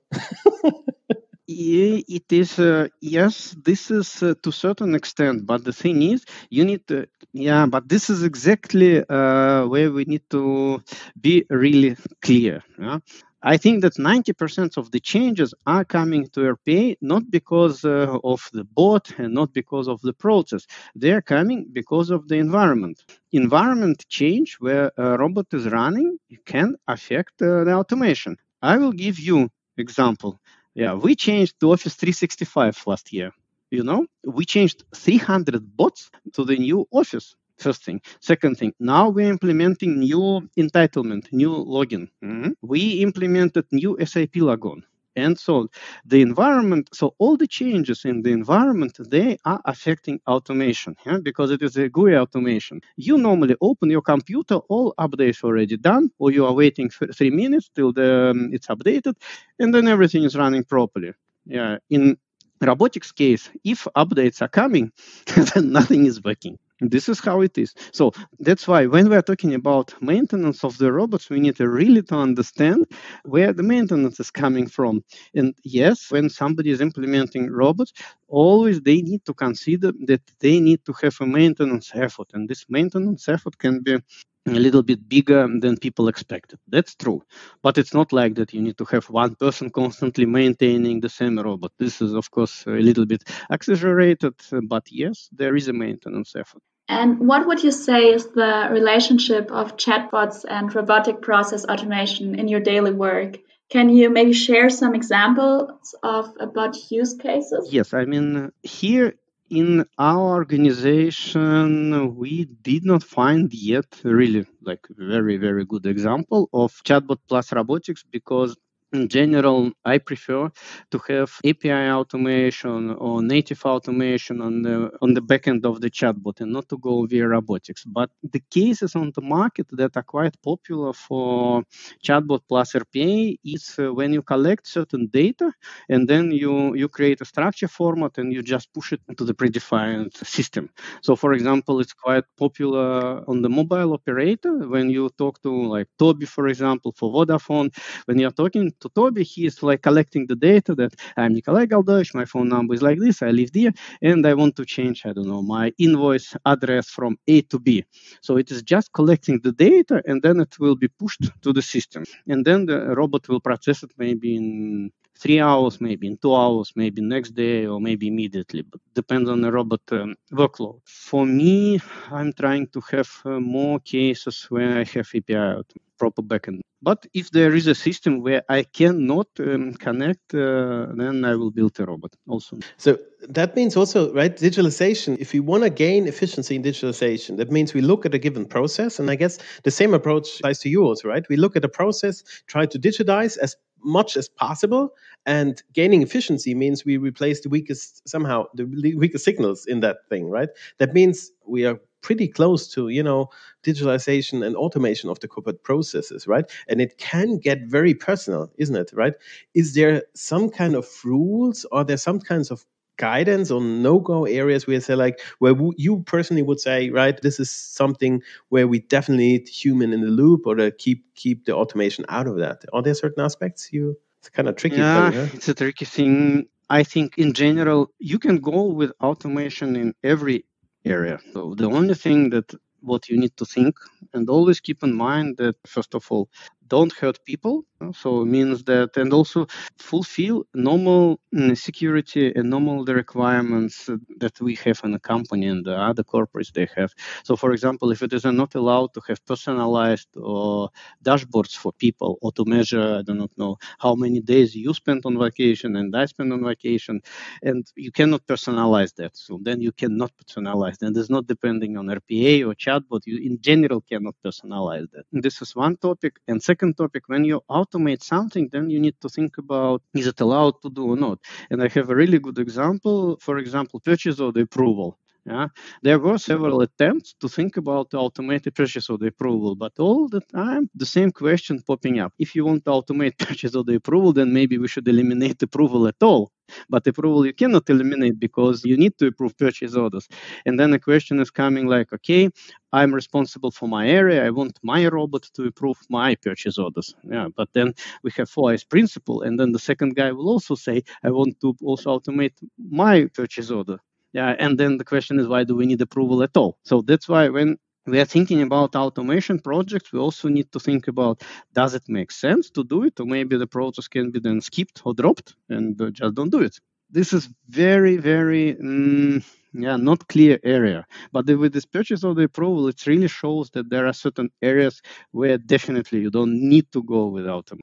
It 1.47 2.33
is 2.33 2.59
uh, 2.59 2.88
yes 3.02 3.54
this 3.64 3.90
is 3.90 4.23
uh, 4.23 4.35
to 4.42 4.50
certain 4.50 4.94
extent 4.94 5.44
but 5.44 5.62
the 5.62 5.75
thing 5.75 6.00
is 6.00 6.25
you 6.49 6.64
need 6.64 6.87
to 6.88 7.06
yeah 7.35 7.66
but 7.66 7.87
this 7.87 8.09
is 8.09 8.23
exactly 8.23 9.04
uh, 9.11 9.66
where 9.66 9.92
we 9.92 10.04
need 10.06 10.23
to 10.30 10.83
be 11.21 11.44
really 11.50 11.97
clear 12.23 12.62
yeah? 12.80 12.99
I 13.46 13.58
think 13.58 13.82
that 13.82 13.96
90% 13.96 14.78
of 14.78 14.90
the 14.90 15.00
changes 15.00 15.52
are 15.66 15.84
coming 15.84 16.28
to 16.28 16.56
RPA 16.56 16.96
not 17.02 17.30
because 17.30 17.84
uh, 17.84 18.18
of 18.24 18.48
the 18.54 18.64
bot 18.64 19.12
and 19.18 19.34
not 19.34 19.52
because 19.52 19.86
of 19.86 20.00
the 20.00 20.14
process. 20.14 20.66
They 20.96 21.12
are 21.12 21.20
coming 21.20 21.66
because 21.70 22.08
of 22.08 22.26
the 22.26 22.36
environment. 22.36 23.04
Environment 23.32 24.02
change 24.08 24.56
where 24.60 24.90
a 24.96 25.18
robot 25.18 25.48
is 25.52 25.68
running 25.68 26.18
can 26.46 26.76
affect 26.88 27.42
uh, 27.42 27.64
the 27.64 27.74
automation. 27.74 28.38
I 28.62 28.78
will 28.78 28.92
give 28.92 29.18
you 29.18 29.50
example. 29.76 30.40
Yeah, 30.74 30.94
we 30.94 31.14
changed 31.14 31.60
to 31.60 31.72
Office 31.74 31.96
365 31.96 32.82
last 32.86 33.12
year. 33.12 33.30
You 33.70 33.82
know, 33.82 34.06
we 34.24 34.46
changed 34.46 34.84
300 34.94 35.76
bots 35.76 36.10
to 36.32 36.46
the 36.46 36.56
new 36.56 36.88
Office 36.90 37.34
First 37.58 37.84
thing. 37.84 38.00
Second 38.20 38.58
thing, 38.58 38.73
now 38.80 39.08
we're 39.08 39.30
implementing 39.30 40.00
new 40.00 40.49
entitlement, 40.58 41.32
new 41.32 41.50
login. 41.50 42.08
Mm-hmm. 42.23 42.50
We 42.62 43.02
implemented 43.02 43.66
new 43.70 43.96
SAP 44.04 44.37
logon. 44.37 44.84
And 45.16 45.38
so 45.38 45.68
the 46.04 46.23
environment, 46.23 46.90
so 46.92 47.14
all 47.18 47.37
the 47.37 47.46
changes 47.46 48.04
in 48.04 48.23
the 48.23 48.32
environment, 48.32 48.99
they 48.99 49.38
are 49.44 49.61
affecting 49.64 50.20
automation 50.26 50.96
yeah? 51.06 51.18
because 51.23 51.50
it 51.50 51.62
is 51.62 51.76
a 51.76 51.88
GUI 51.88 52.16
automation. 52.16 52.80
You 52.96 53.18
normally 53.18 53.54
open 53.61 53.90
your 53.90 54.02
computer, 54.02 54.56
all 54.68 54.94
updates 54.99 55.44
already 55.44 55.76
done, 55.76 56.11
or 56.18 56.32
you 56.32 56.44
are 56.46 56.52
waiting 56.52 56.90
for 56.90 57.06
three 57.06 57.30
minutes 57.30 57.70
till 57.75 57.92
the, 57.92 58.30
um, 58.30 58.50
it's 58.52 58.66
updated, 58.66 59.14
and 59.58 59.73
then 59.73 59.87
everything 59.87 60.25
is 60.25 60.37
running 60.37 60.64
properly. 60.64 61.12
Yeah, 61.46 61.78
in 61.90 62.16
robotics 62.61 63.12
case, 63.12 63.50
if 63.62 63.87
updates 63.96 64.42
are 64.42 64.49
coming, 64.49 64.90
then 65.54 65.73
nothing 65.73 66.06
is 66.06 66.23
working. 66.23 66.58
This 66.81 67.09
is 67.09 67.21
how 67.21 67.40
it 67.40 67.57
is. 67.57 67.73
So 67.93 68.12
that's 68.40 68.66
why 68.66 68.87
when 68.87 69.09
we 69.09 69.16
are 69.16 69.23
talking 69.23 69.54
about 69.54 69.95
maintenance 70.02 70.64
of 70.64 70.76
the 70.78 70.93
robots, 70.93 71.31
we 71.31 71.38
need 71.38 71.57
to 71.57 71.69
really 71.69 72.02
to 72.02 72.16
understand 72.16 72.87
where 73.25 73.52
the 73.52 73.62
maintenance 73.62 74.19
is 74.19 74.31
coming 74.31 74.66
from. 74.66 75.04
And 75.35 75.54
yes, 75.62 76.11
when 76.11 76.28
somebody 76.28 76.71
is 76.71 76.81
implementing 76.81 77.50
robots, 77.50 77.93
always 78.26 78.81
they 78.81 79.02
need 79.02 79.25
to 79.26 79.35
consider 79.35 79.93
that 80.07 80.23
they 80.40 80.59
need 80.59 80.85
to 80.87 80.93
have 81.00 81.16
a 81.21 81.26
maintenance 81.26 81.93
effort. 81.95 82.31
And 82.35 82.49
this 82.49 82.66
maintenance 82.69 83.28
effort 83.28 83.57
can 83.59 83.81
be 83.81 83.99
a 84.46 84.50
little 84.50 84.82
bit 84.82 85.08
bigger 85.08 85.48
than 85.60 85.76
people 85.78 86.08
expected. 86.08 86.58
That's 86.68 86.94
true. 86.94 87.22
But 87.62 87.78
it's 87.78 87.94
not 87.94 88.12
like 88.12 88.34
that 88.34 88.52
you 88.52 88.60
need 88.60 88.76
to 88.78 88.84
have 88.84 89.08
one 89.10 89.34
person 89.36 89.70
constantly 89.70 90.26
maintaining 90.26 91.00
the 91.00 91.08
same 91.08 91.38
robot. 91.38 91.72
This 91.78 92.02
is, 92.02 92.12
of 92.12 92.30
course, 92.30 92.64
a 92.66 92.70
little 92.70 93.06
bit 93.06 93.24
exaggerated, 93.50 94.34
but 94.68 94.84
yes, 94.90 95.28
there 95.32 95.56
is 95.56 95.68
a 95.68 95.72
maintenance 95.72 96.34
effort. 96.36 96.62
And 96.88 97.20
what 97.20 97.46
would 97.46 97.64
you 97.64 97.70
say 97.70 98.12
is 98.12 98.26
the 98.26 98.68
relationship 98.70 99.50
of 99.50 99.78
chatbots 99.78 100.44
and 100.46 100.74
robotic 100.74 101.22
process 101.22 101.64
automation 101.64 102.38
in 102.38 102.46
your 102.46 102.60
daily 102.60 102.92
work? 102.92 103.38
Can 103.70 103.88
you 103.88 104.10
maybe 104.10 104.34
share 104.34 104.68
some 104.68 104.94
examples 104.94 105.94
of 106.02 106.34
bot 106.52 106.76
use 106.90 107.14
cases? 107.14 107.70
Yes, 107.72 107.94
I 107.94 108.04
mean, 108.04 108.52
here 108.62 109.14
in 109.50 109.84
our 109.98 110.34
organization, 110.34 112.16
we 112.16 112.46
did 112.62 112.84
not 112.84 113.02
find 113.02 113.52
yet 113.52 113.86
really 114.04 114.46
like 114.62 114.86
very, 114.96 115.36
very 115.36 115.64
good 115.64 115.86
example 115.86 116.48
of 116.52 116.72
chatbot 116.84 117.18
plus 117.28 117.52
robotics 117.52 118.04
because 118.10 118.56
in 118.94 119.08
general, 119.08 119.72
I 119.84 119.98
prefer 119.98 120.50
to 120.92 120.98
have 121.08 121.30
API 121.44 121.90
automation 121.90 122.90
or 122.92 123.22
native 123.22 123.64
automation 123.66 124.40
on 124.40 124.62
the 124.62 124.90
on 125.02 125.14
the 125.14 125.20
backend 125.20 125.64
of 125.64 125.80
the 125.82 125.90
chatbot 125.90 126.40
and 126.40 126.52
not 126.52 126.68
to 126.70 126.78
go 126.78 127.04
via 127.06 127.26
robotics. 127.28 127.84
But 127.84 128.10
the 128.34 128.42
cases 128.50 128.94
on 128.96 129.12
the 129.14 129.22
market 129.22 129.66
that 129.72 129.96
are 129.96 130.02
quite 130.16 130.36
popular 130.42 130.92
for 130.92 131.62
chatbot 132.06 132.40
plus 132.48 132.74
RPA 132.74 133.38
is 133.44 133.76
uh, 133.78 133.92
when 133.92 134.12
you 134.12 134.22
collect 134.22 134.66
certain 134.66 135.06
data 135.08 135.52
and 135.88 136.09
then 136.09 136.30
you 136.30 136.74
you 136.74 136.88
create 136.88 137.20
a 137.20 137.24
structure 137.24 137.68
format 137.68 138.18
and 138.18 138.33
you 138.33 138.42
just 138.42 138.72
push 138.72 138.92
it 138.92 139.00
into 139.09 139.24
the 139.24 139.35
predefined 139.35 140.12
system. 140.26 140.70
So, 141.02 141.16
for 141.16 141.33
example, 141.33 141.80
it's 141.80 141.92
quite 141.92 142.24
popular 142.38 143.22
on 143.28 143.42
the 143.42 143.48
mobile 143.48 143.92
operator 143.92 144.54
when 144.68 144.90
you 144.90 145.11
talk 145.18 145.42
to 145.42 145.50
like 145.74 145.88
TOBi, 145.98 146.26
for 146.26 146.48
example, 146.48 146.92
for 146.96 147.12
Vodafone. 147.12 147.70
When 148.07 148.18
you're 148.18 148.30
talking 148.42 148.72
to 148.85 148.90
TOBi. 148.90 149.23
He 149.25 149.47
is 149.47 149.62
like 149.62 149.83
collecting 149.83 150.27
the 150.27 150.37
data 150.37 150.75
that 150.75 150.94
I'm 151.16 151.33
Nikolai 151.33 151.66
Galdovich, 151.66 152.14
my 152.14 152.25
phone 152.25 152.49
number 152.49 152.75
is 152.75 152.83
like 152.83 152.99
this, 152.99 153.23
I 153.23 153.31
live 153.31 153.53
there, 153.53 153.73
and 154.03 154.27
I 154.27 154.35
want 154.35 154.57
to 154.57 154.64
change, 154.64 155.07
I 155.07 155.12
don't 155.12 155.29
know, 155.29 155.42
my 155.42 155.73
invoice 155.79 156.37
address 156.44 156.88
from 156.88 157.18
A 157.27 157.42
to 157.42 157.59
B. 157.59 157.85
So 158.20 158.37
it 158.37 158.51
is 158.51 158.62
just 158.62 158.92
collecting 158.92 159.40
the 159.40 159.53
data 159.53 160.03
and 160.07 160.23
then 160.23 160.40
it 160.40 160.59
will 160.59 160.77
be 160.77 160.88
pushed 160.88 161.25
to 161.42 161.53
the 161.53 161.62
system. 161.62 162.05
And 162.29 162.44
then 162.44 162.66
the 162.66 162.94
robot 162.94 163.29
will 163.29 163.40
process 163.40 163.83
it 163.83 163.92
maybe 163.99 164.37
in 164.37 164.90
three 165.16 165.40
hours, 165.40 165.81
maybe 165.81 166.07
in 166.07 166.16
two 166.16 166.35
hours, 166.35 166.72
maybe 166.77 167.03
next 167.03 167.31
day, 167.31 167.66
or 167.66 167.81
maybe 167.81 168.09
immediately. 168.09 168.62
But 168.62 168.81
depends 168.94 169.31
on 169.31 169.40
the 169.40 169.53
robot 169.53 169.81
um, 169.92 170.14
workload. 170.33 170.81
For 170.85 171.24
me, 171.27 171.81
I'm 172.11 172.33
trying 172.33 172.68
to 172.68 172.81
have 172.90 173.11
uh, 173.24 173.40
more 173.40 173.81
cases 173.81 174.46
where 174.50 174.79
I 174.79 174.85
have 174.85 175.09
API 175.14 175.62
proper 175.98 176.22
backend. 176.22 176.61
But 176.83 177.07
if 177.14 177.31
there 177.31 177.55
is 177.55 177.66
a 177.66 177.74
system 177.74 178.20
where 178.20 178.42
I 178.48 178.64
cannot 178.64 179.29
um, 179.38 179.72
connect, 179.74 180.35
uh, 180.35 180.87
then 180.94 181.24
I 181.24 181.35
will 181.35 181.50
build 181.50 181.81
a 181.81 181.87
robot 181.87 182.14
also. 182.29 182.59
So 182.77 182.98
that 183.29 183.57
means 183.57 183.74
also, 183.74 184.12
right, 184.12 184.37
digitalization, 184.37 185.16
if 185.18 185.33
we 185.33 185.40
want 185.40 185.62
to 185.64 185.70
gain 185.70 186.07
efficiency 186.07 186.57
in 186.57 186.62
digitalization, 186.62 187.38
that 187.38 187.50
means 187.50 187.72
we 187.72 187.81
look 187.81 188.05
at 188.05 188.12
a 188.12 188.18
given 188.18 188.44
process. 188.44 188.98
And 188.98 189.11
I 189.11 189.14
guess 189.14 189.38
the 189.62 189.70
same 189.70 189.94
approach 189.94 190.40
applies 190.40 190.59
to 190.61 190.68
you 190.68 190.85
also, 190.85 191.09
right? 191.09 191.27
We 191.31 191.37
look 191.37 191.57
at 191.57 191.64
a 191.64 191.70
process, 191.70 192.22
try 192.48 192.66
to 192.66 192.79
digitize 192.79 193.38
as 193.38 193.57
much 193.85 194.16
as 194.16 194.29
possible 194.29 194.94
and 195.27 195.62
gaining 195.73 196.03
efficiency 196.03 196.55
means 196.55 196.85
we 196.85 196.97
replace 196.97 197.40
the 197.42 197.49
weakest 197.49 198.07
somehow 198.09 198.44
the 198.55 198.64
weakest 198.97 199.25
signals 199.25 199.66
in 199.66 199.81
that 199.81 199.99
thing 200.09 200.29
right? 200.29 200.49
That 200.79 200.94
means 200.94 201.31
we 201.47 201.64
are 201.66 201.79
pretty 202.03 202.29
close 202.29 202.68
to 202.68 202.88
you 202.88 203.03
know 203.03 203.29
digitalization 203.64 204.44
and 204.47 204.57
automation 204.57 205.09
of 205.09 205.20
the 205.20 205.29
corporate 205.29 205.62
processes 205.64 206.27
right? 206.27 206.51
And 206.68 206.81
it 206.81 206.99
can 206.99 207.38
get 207.38 207.61
very 207.66 207.94
personal 207.94 208.51
isn't 208.59 208.77
it 208.77 208.90
right? 208.94 209.14
Is 209.55 209.75
there 209.75 210.03
some 210.14 210.51
kind 210.51 210.75
of 210.75 210.87
rules? 211.05 211.64
Or 211.73 211.85
there 211.85 211.97
some 211.97 212.20
kinds 212.20 212.51
of 212.51 212.64
guidance 212.96 213.50
on 213.50 213.83
no-go 213.83 214.24
areas 214.24 214.66
where 214.66 214.80
say 214.80 214.94
like 214.94 215.20
where 215.38 215.54
you 215.76 216.02
personally 216.07 216.42
would 216.42 216.61
say 216.61 216.90
right 216.90 217.20
this 217.22 217.40
is 217.40 217.50
something 217.50 218.22
where 218.50 218.68
we 218.68 218.78
definitely 218.78 219.24
need 219.24 219.48
human 219.48 219.92
in 219.92 220.00
the 220.00 220.09
loop 220.09 220.46
or 220.46 220.54
to 220.54 220.70
keep 220.70 221.04
keep 221.14 221.44
the 221.44 221.54
automation 221.54 222.04
out 222.09 222.26
of 222.26 222.37
that. 222.38 222.64
Are 222.72 222.83
there 222.83 222.94
certain 222.94 223.24
aspects 223.24 223.72
you 223.72 223.96
it's 224.20 224.28
kind 224.28 224.48
of 224.48 224.57
tricky 224.57 224.76
yeah 224.76 225.11
thing, 225.11 225.30
it's 225.35 225.48
a 225.48 225.54
tricky 225.54 225.85
thing. 225.85 226.46
I 226.70 226.83
think 226.83 227.18
in 227.18 227.33
general 227.33 227.90
you 227.98 228.18
can 228.18 228.38
go 228.38 228.64
with 228.64 228.92
automation 229.00 229.76
in 229.76 229.94
every 230.02 230.44
area. 230.85 231.18
So 231.33 231.54
the 231.54 231.68
only 231.68 231.94
thing 231.94 232.30
that 232.30 232.54
what 232.80 233.09
you 233.09 233.18
need 233.18 233.37
to 233.38 233.44
think 233.44 233.74
and 234.12 234.28
always 234.28 234.61
keep 234.61 234.83
in 234.83 234.94
mind 234.94 235.38
that 235.38 235.57
first 235.66 235.94
of 235.94 236.07
all 236.11 236.28
don't 236.68 236.92
hurt 236.92 237.18
people 237.24 237.64
so 237.92 238.22
it 238.22 238.27
means 238.27 238.64
that 238.64 238.96
and 238.96 239.12
also 239.12 239.46
fulfill 239.79 240.44
normal 240.55 241.20
mm, 241.35 241.57
security 241.57 242.33
and 242.35 242.48
normal 242.48 242.85
the 242.85 242.94
requirements 242.94 243.90
that 244.18 244.40
we 244.40 244.55
have 244.57 244.81
in 244.85 244.94
a 244.94 244.98
company 244.98 245.46
and 245.46 245.64
the 245.66 245.77
other 245.77 246.03
corporates 246.03 246.53
they 246.53 246.66
have. 246.77 246.90
So 247.24 247.37
for 247.37 247.53
example 247.53 247.90
if 247.90 248.03
it 248.03 248.12
is 248.12 248.24
not 248.24 248.55
allowed 248.55 248.94
to 248.94 249.00
have 249.09 249.24
personalized 249.27 250.09
or 250.16 250.70
dashboards 251.05 251.55
for 251.57 251.72
people 251.72 252.18
or 252.22 252.33
to 252.33 252.44
measure 252.46 252.96
i 252.98 253.03
do 253.03 253.14
not 253.14 253.31
know 253.37 253.57
how 253.79 253.94
many 253.94 254.20
days 254.20 254.55
you 254.55 254.72
spent 254.72 255.05
on 255.05 255.18
vacation 255.18 255.77
and 255.77 255.94
i 255.96 256.05
spent 256.07 256.33
on 256.33 256.42
vacation 256.44 257.00
and 257.42 257.66
you 257.77 257.90
cannot 257.92 258.27
personalize 258.27 258.94
that. 258.96 259.16
So 259.16 259.38
then 259.42 259.61
you 259.61 259.72
cannot 259.72 260.12
personalize. 260.16 260.81
And 260.83 260.96
it's 260.96 261.11
not 261.11 261.27
depending 261.27 261.77
on 261.77 261.87
rpa 261.87 262.46
or 262.46 262.55
chatbot. 262.55 263.00
You 263.07 263.18
in 263.18 263.40
general 263.40 263.81
cannot 263.83 264.14
personalize 264.24 264.90
that. 264.92 265.05
And 265.12 265.22
this 265.22 265.40
is 265.42 265.55
one 265.55 265.77
topic. 265.77 266.16
And 266.29 266.42
second 266.42 266.54
topic 266.75 267.03
when 267.07 267.25
you 267.25 267.40
automate 267.51 268.03
something 268.03 268.49
then 268.53 268.71
you 268.71 268.79
need 268.81 268.95
to 269.01 269.09
think 269.09 269.38
about 269.38 269.83
is 269.95 270.07
it 270.07 270.21
allowed 270.21 270.55
to 270.62 270.71
do 270.71 270.85
or 270.93 270.97
not? 270.97 271.19
And 271.51 271.62
i 271.62 271.69
have 271.69 271.90
a 271.90 271.95
really 271.95 272.19
good 272.19 272.38
example 272.38 273.19
for 273.21 273.38
example 273.38 273.81
purchase 273.81 274.21
order 274.21 274.40
approval 274.43 274.99
Yeah, 275.26 275.48
there 275.82 275.98
were 275.98 276.18
several 276.18 276.60
attempts 276.60 277.14
to 277.20 277.30
think 277.30 277.56
about 277.56 277.94
automated 277.94 278.54
purchase 278.54 278.90
order 278.90 279.06
approval, 279.06 279.54
but 279.54 279.72
all 279.78 280.06
the 280.06 280.20
time 280.20 280.68
the 280.74 280.84
same 280.84 281.12
question 281.12 281.62
popping 281.62 281.98
up. 281.98 282.12
If 282.18 282.34
you 282.34 282.44
want 282.44 282.66
to 282.66 282.72
automate 282.72 283.16
purchase 283.28 283.54
order 283.54 283.74
approval, 283.76 284.12
then 284.12 284.34
maybe 284.34 284.58
we 284.58 284.68
should 284.68 284.87
eliminate 284.87 285.42
approval 285.42 285.88
at 285.88 286.02
all. 286.02 286.30
But 286.68 286.87
approval 286.87 287.24
you 287.24 287.32
cannot 287.32 287.70
eliminate 287.70 288.20
because 288.20 288.66
you 288.66 288.76
need 288.76 288.98
to 288.98 289.06
approve 289.06 289.34
purchase 289.38 289.74
orders. 289.74 290.06
And 290.44 290.60
then 290.60 290.72
the 290.72 290.78
question 290.78 291.18
is 291.20 291.30
coming 291.30 291.68
like, 291.68 291.90
okay, 291.94 292.28
I'm 292.74 292.94
responsible 292.94 293.50
for 293.50 293.66
my 293.66 293.88
area. 293.88 294.26
I 294.26 294.28
want 294.30 294.58
my 294.62 294.87
robot 294.88 295.22
to 295.37 295.44
approve 295.46 295.78
my 295.88 296.16
purchase 296.16 296.58
orders. 296.58 296.94
Yeah, 297.02 297.28
but 297.34 297.48
then 297.54 297.72
we 298.02 298.10
have 298.18 298.28
four 298.28 298.50
eyes 298.52 298.62
principle, 298.62 299.22
and 299.22 299.40
then 299.40 299.52
the 299.52 299.58
second 299.58 299.96
guy 299.96 300.12
will 300.12 300.28
also 300.28 300.54
say, 300.54 300.82
I 301.02 301.10
want 301.10 301.40
to 301.40 301.56
also 301.62 301.98
automate 301.98 302.37
my 302.58 303.06
purchase 303.14 303.50
order. 303.50 303.78
Yeah, 304.14 304.37
and 304.38 304.57
then 304.57 304.79
the 304.79 304.85
question 304.85 305.18
is, 305.18 305.27
why 305.27 305.42
do 305.42 305.57
we 305.57 305.66
need 305.66 305.81
approval 305.81 306.22
at 306.22 306.37
all? 306.37 306.57
So 306.62 306.83
that's 306.83 307.09
why 307.09 307.29
when 307.29 307.59
we 307.85 307.98
are 307.98 308.05
thinking 308.05 308.42
about 308.42 308.77
automation 308.77 309.40
projects, 309.40 309.92
we 309.92 309.98
also 309.98 310.29
need 310.29 310.53
to 310.53 310.61
think 310.61 310.87
about 310.87 311.22
does 311.53 311.74
it 311.74 311.83
make 311.88 312.12
sense 312.12 312.48
to 312.50 312.62
do 312.62 312.85
it, 312.85 313.00
or 313.00 313.07
maybe 313.07 313.37
the 313.37 313.48
process 313.48 313.88
can 313.88 314.12
be 314.12 314.20
then 314.20 314.40
skipped 314.40 314.83
or 314.85 314.94
dropped 314.94 315.35
and 315.48 315.77
just 315.92 316.14
don't 316.14 316.31
do 316.31 316.40
it. 316.40 316.57
This 316.90 317.12
is 317.12 317.29
very, 317.48 317.96
very 317.96 318.55
mm, 318.55 319.24
yeah, 319.53 319.77
not 319.77 320.07
clear 320.07 320.38
area. 320.44 320.87
But 321.11 321.27
with 321.27 321.53
this 321.53 321.66
purchase 321.66 322.05
of 322.05 322.14
the 322.14 322.22
approval, 322.22 322.68
it 322.68 322.87
really 322.87 323.09
shows 323.09 323.50
that 323.50 323.68
there 323.68 323.88
are 323.88 323.92
certain 323.92 324.31
areas 324.40 324.81
where 325.11 325.38
definitely 325.38 326.00
you 326.00 326.11
don't 326.11 326.48
need 326.48 326.70
to 326.70 326.85
go 326.85 327.07
without 327.07 327.46
them. 327.46 327.59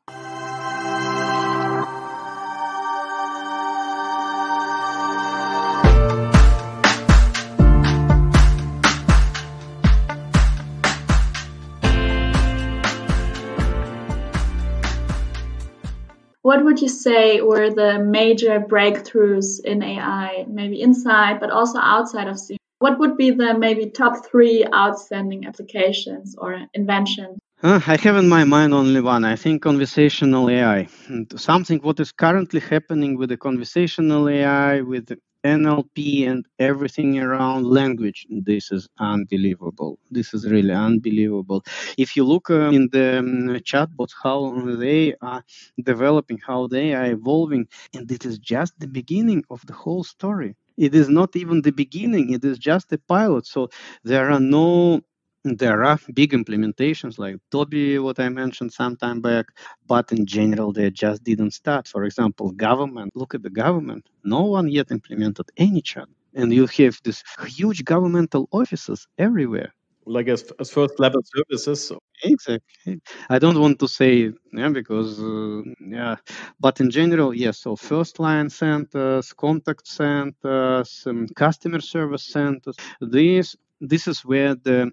What 16.51 16.65
would 16.65 16.81
you 16.81 16.89
say 16.89 17.39
were 17.39 17.69
the 17.69 17.97
major 17.97 18.59
breakthroughs 18.59 19.63
in 19.63 19.81
AI, 19.81 20.43
maybe 20.49 20.81
inside 20.81 21.39
but 21.39 21.49
also 21.49 21.79
outside 21.79 22.27
of 22.27 22.37
Siemens? 22.37 22.59
What 22.79 22.99
would 22.99 23.15
be 23.15 23.31
the 23.31 23.57
maybe 23.57 23.89
top 23.89 24.25
three 24.29 24.65
outstanding 24.65 25.45
applications 25.45 26.35
or 26.37 26.49
inventions? 26.73 27.39
Uh, 27.63 27.79
I 27.87 27.95
have 27.95 28.17
in 28.17 28.27
my 28.27 28.43
mind 28.43 28.73
only 28.73 28.99
one. 28.99 29.23
I 29.23 29.37
think 29.37 29.61
conversational 29.61 30.49
AI. 30.49 30.89
Something 31.37 31.79
what 31.83 32.01
is 32.01 32.11
currently 32.11 32.59
happening 32.59 33.17
with 33.17 33.29
the 33.29 33.37
conversational 33.37 34.27
AI, 34.27 34.81
with 34.81 35.17
NLP 35.45 36.27
and 36.27 36.45
everything 36.59 37.19
around 37.19 37.65
language. 37.65 38.27
This 38.29 38.71
is 38.71 38.87
unbelievable. 38.99 39.99
This 40.11 40.33
is 40.33 40.49
really 40.49 40.73
unbelievable. 40.73 41.63
If 41.97 42.15
you 42.15 42.25
look 42.25 42.49
uh, 42.49 42.71
in 42.77 42.89
the 42.91 43.19
um, 43.19 43.49
chatbots, 43.71 44.13
how 44.23 44.53
they 44.77 45.15
are 45.21 45.43
developing, 45.83 46.39
how 46.45 46.67
they 46.67 46.93
are 46.93 47.07
evolving, 47.07 47.67
and 47.93 48.11
it 48.11 48.25
is 48.25 48.39
just 48.39 48.79
the 48.79 48.87
beginning 48.87 49.43
of 49.49 49.65
the 49.67 49.73
whole 49.73 50.03
story. 50.03 50.55
It 50.77 50.95
is 50.95 51.09
not 51.09 51.35
even 51.35 51.61
the 51.61 51.71
beginning, 51.71 52.33
it 52.33 52.43
is 52.45 52.57
just 52.59 52.91
a 52.93 52.97
pilot. 52.97 53.45
So 53.47 53.69
there 54.03 54.29
are 54.31 54.39
no 54.39 55.01
there 55.43 55.83
are 55.83 55.99
big 56.13 56.31
implementations 56.33 57.17
like 57.17 57.37
TOBi, 57.51 57.99
what 57.99 58.19
I 58.19 58.29
mentioned 58.29 58.71
some 58.73 58.95
time 58.95 59.21
back, 59.21 59.47
but 59.87 60.11
in 60.11 60.25
general, 60.25 60.71
they 60.71 60.91
just 60.91 61.23
didn't 61.23 61.51
start. 61.51 61.87
For 61.87 62.03
example, 62.03 62.51
government, 62.51 63.11
look 63.15 63.33
at 63.33 63.41
the 63.43 63.49
government. 63.49 64.07
No 64.23 64.43
one 64.43 64.67
yet 64.67 64.91
implemented 64.91 65.47
any 65.57 65.81
chat. 65.81 66.07
And 66.33 66.53
you 66.53 66.67
have 66.67 66.99
these 67.03 67.23
huge 67.47 67.83
governmental 67.85 68.47
offices 68.51 69.07
everywhere. 69.17 69.73
Like 70.05 70.27
as, 70.29 70.43
as 70.59 70.71
first 70.71 70.99
level 70.99 71.21
services. 71.23 71.91
Exactly. 72.23 73.01
I 73.29 73.37
don't 73.39 73.59
want 73.59 73.79
to 73.79 73.87
say 73.87 74.31
yeah, 74.51 74.69
because 74.69 75.19
uh, 75.21 75.61
yeah, 75.79 76.15
but 76.59 76.79
in 76.79 76.89
general, 76.89 77.33
yes. 77.35 77.59
So 77.59 77.75
first 77.75 78.19
line 78.19 78.49
centers, 78.49 79.31
contact 79.33 79.87
centers, 79.87 81.03
um, 81.05 81.27
customer 81.35 81.81
service 81.81 82.23
centers. 82.23 82.75
These 82.99 83.55
this 83.79 84.07
is 84.07 84.21
where 84.25 84.55
the 84.55 84.91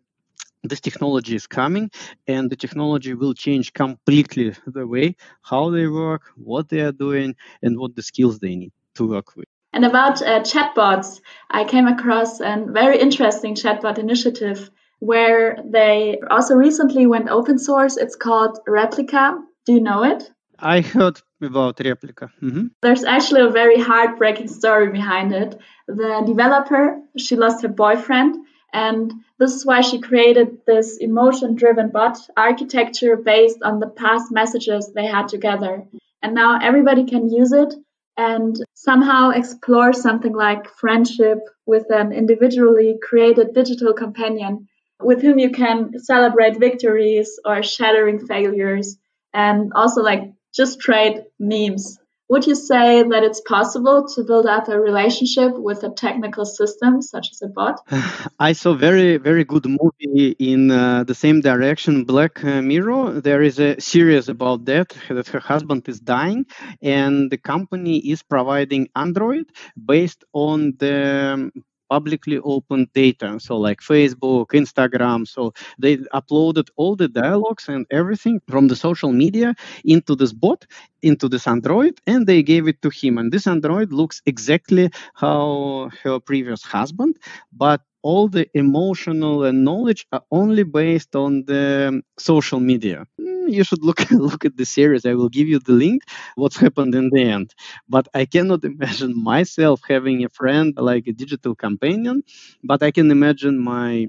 this 0.64 0.81
technology 0.81 1.35
is 1.35 1.46
coming 1.46 1.90
and 2.27 2.51
the 2.51 2.57
technology 2.57 3.14
will 3.14 3.35
change 3.35 3.72
completely 3.72 4.55
the 4.66 4.87
way 4.87 5.14
how 5.42 5.70
they 5.70 5.87
work 5.87 6.22
what 6.37 6.68
they 6.68 6.81
are 6.81 6.92
doing 6.92 7.35
and 7.62 7.79
what 7.79 7.94
the 7.94 8.03
skills 8.03 8.38
they 8.38 8.57
need 8.57 8.72
to 8.94 9.09
work 9.09 9.37
with. 9.37 9.46
And 9.72 9.85
about 9.85 10.22
uh, 10.22 10.40
chatbots 10.40 11.20
i 11.51 11.64
came 11.64 11.87
across 11.87 12.40
a 12.40 12.64
very 12.68 12.98
interesting 12.98 13.55
chatbot 13.55 13.98
initiative 13.98 14.70
where 15.01 15.59
they 15.64 16.18
also 16.31 16.55
recently 16.55 17.07
went 17.07 17.29
open 17.29 17.59
source. 17.59 17.96
It's 17.96 18.16
called 18.16 18.59
Replika. 18.66 19.38
Do 19.64 19.72
you 19.74 19.81
know 19.81 20.03
it? 20.03 20.31
I 20.59 20.81
heard 20.81 21.20
about 21.40 21.77
Replika. 21.77 22.31
Mm-hmm. 22.42 22.66
There's 22.83 23.05
actually 23.05 23.42
a 23.42 23.51
very 23.51 23.81
heartbreaking 23.81 24.48
story 24.48 24.90
behind 24.90 25.33
it. 25.33 25.57
The 25.87 26.24
developer, 26.27 27.01
she 27.16 27.37
lost 27.37 27.62
her 27.62 27.68
boyfriend, 27.68 28.44
and 28.72 29.12
this 29.38 29.54
is 29.54 29.64
why 29.64 29.81
she 29.81 30.00
created 30.00 30.59
this 30.66 30.98
emotion 30.98 31.54
driven 31.54 31.90
bot 31.90 32.18
architecture 32.37 33.16
based 33.16 33.62
on 33.62 33.81
the 33.81 33.88
past 33.88 34.31
messages 34.31 34.92
they 34.92 35.07
had 35.07 35.28
together. 35.28 35.85
And 36.22 36.35
now 36.35 36.59
everybody 36.61 37.04
can 37.04 37.31
use 37.31 37.52
it 37.52 37.72
and 38.16 38.57
somehow 38.74 39.31
explore 39.31 39.92
something 39.92 40.35
like 40.35 40.68
friendship 40.74 41.38
with 41.66 41.87
an 41.90 42.12
individually 42.12 42.98
created 43.00 43.54
digital 43.54 43.94
companion 43.94 44.68
with 45.00 45.22
whom 45.22 45.38
you 45.38 45.50
can 45.50 45.98
celebrate 46.00 46.59
victories 46.59 47.38
or 47.44 47.62
shattering 47.62 48.26
failures 48.26 48.98
and 49.33 49.72
also 49.74 50.02
like 50.02 50.33
just 50.52 50.81
trade 50.81 51.24
memes 51.38 51.98
would 52.29 52.47
you 52.47 52.55
say 52.55 53.03
that 53.03 53.23
it's 53.23 53.41
possible 53.41 54.07
to 54.14 54.23
build 54.23 54.47
up 54.47 54.69
a 54.69 54.79
relationship 54.79 55.53
with 55.57 55.83
a 55.83 55.91
technical 55.91 56.45
system 56.45 57.01
such 57.01 57.31
as 57.33 57.43
a 57.43 57.49
bot? 57.49 57.81
I 58.38 58.53
saw 58.53 58.75
very 58.75 59.17
very 59.17 59.45
good 59.45 59.67
movie 59.67 60.37
in 60.38 60.71
uh, 60.71 61.05
the 61.05 61.14
same 61.14 61.41
direction, 61.41 62.05
Black 62.05 62.43
Mirror. 62.45 63.21
There 63.21 63.43
is 63.43 63.59
a 63.59 63.81
series 63.81 64.29
about 64.29 64.64
that 64.67 64.95
that 65.09 65.29
her 65.29 65.41
husband 65.41 65.88
is 65.88 66.01
dying, 66.01 66.47
and 66.83 67.31
the 67.31 67.38
company 67.38 67.99
is 67.99 68.23
providing 68.23 68.88
Android 68.95 69.47
based 69.87 70.25
on 70.33 70.75
the 70.79 71.51
publicly 71.88 72.38
open 72.44 72.88
data. 72.94 73.38
So 73.40 73.57
like 73.57 73.81
facebook 73.81 74.48
instagram. 74.48 75.27
So 75.27 75.53
they 75.79 75.98
uploaded 76.20 76.68
all 76.77 76.96
the 76.96 77.09
dialogues 77.09 77.68
and 77.68 77.87
everything 77.90 78.40
from 78.48 78.68
the 78.68 78.77
social 78.77 79.12
media 79.12 79.55
into 79.85 80.14
this 80.14 80.33
bot 80.33 80.66
into 81.03 81.29
this 81.29 81.46
android 81.46 82.01
and 82.07 82.27
they 82.27 82.42
gave 82.42 82.66
it 82.68 82.83
to 82.83 82.90
him. 82.90 83.18
And 83.18 83.33
this 83.33 83.46
android 83.46 83.92
looks 83.92 84.20
exactly 84.27 84.90
how 85.14 85.90
her 86.03 86.18
previous 86.20 86.62
husband 86.62 87.16
but 87.53 87.81
all 88.03 88.29
the 88.29 88.47
emotional 88.55 89.45
and 89.45 89.65
knowledge 89.65 90.07
are 90.13 90.23
only 90.31 90.63
based 90.63 91.17
on 91.17 91.45
the 91.47 91.89
um, 91.89 92.03
social 92.19 92.61
media 92.61 93.05
hmm, 93.19 93.49
you 93.49 93.65
should 93.65 93.83
look 93.85 94.01
look 94.11 94.45
at 94.45 94.57
the 94.57 94.65
series. 94.67 95.05
I 95.07 95.15
will 95.15 95.29
give 95.29 95.49
you 95.49 95.59
the 95.59 95.73
link. 95.73 96.03
What's 96.37 96.57
happened 96.57 96.95
in 96.95 97.11
the 97.11 97.23
end? 97.23 97.55
But 97.89 98.09
I 98.15 98.25
cannot 98.27 98.65
imagine 98.73 99.13
myself 99.33 99.81
having 99.89 100.25
a 100.25 100.29
friend 100.29 100.75
like 100.77 101.07
a 101.07 101.13
digital 101.13 101.55
companion. 101.55 102.23
But 102.63 102.83
I 102.83 102.91
can 102.91 103.11
imagine 103.11 103.59
my 103.59 104.09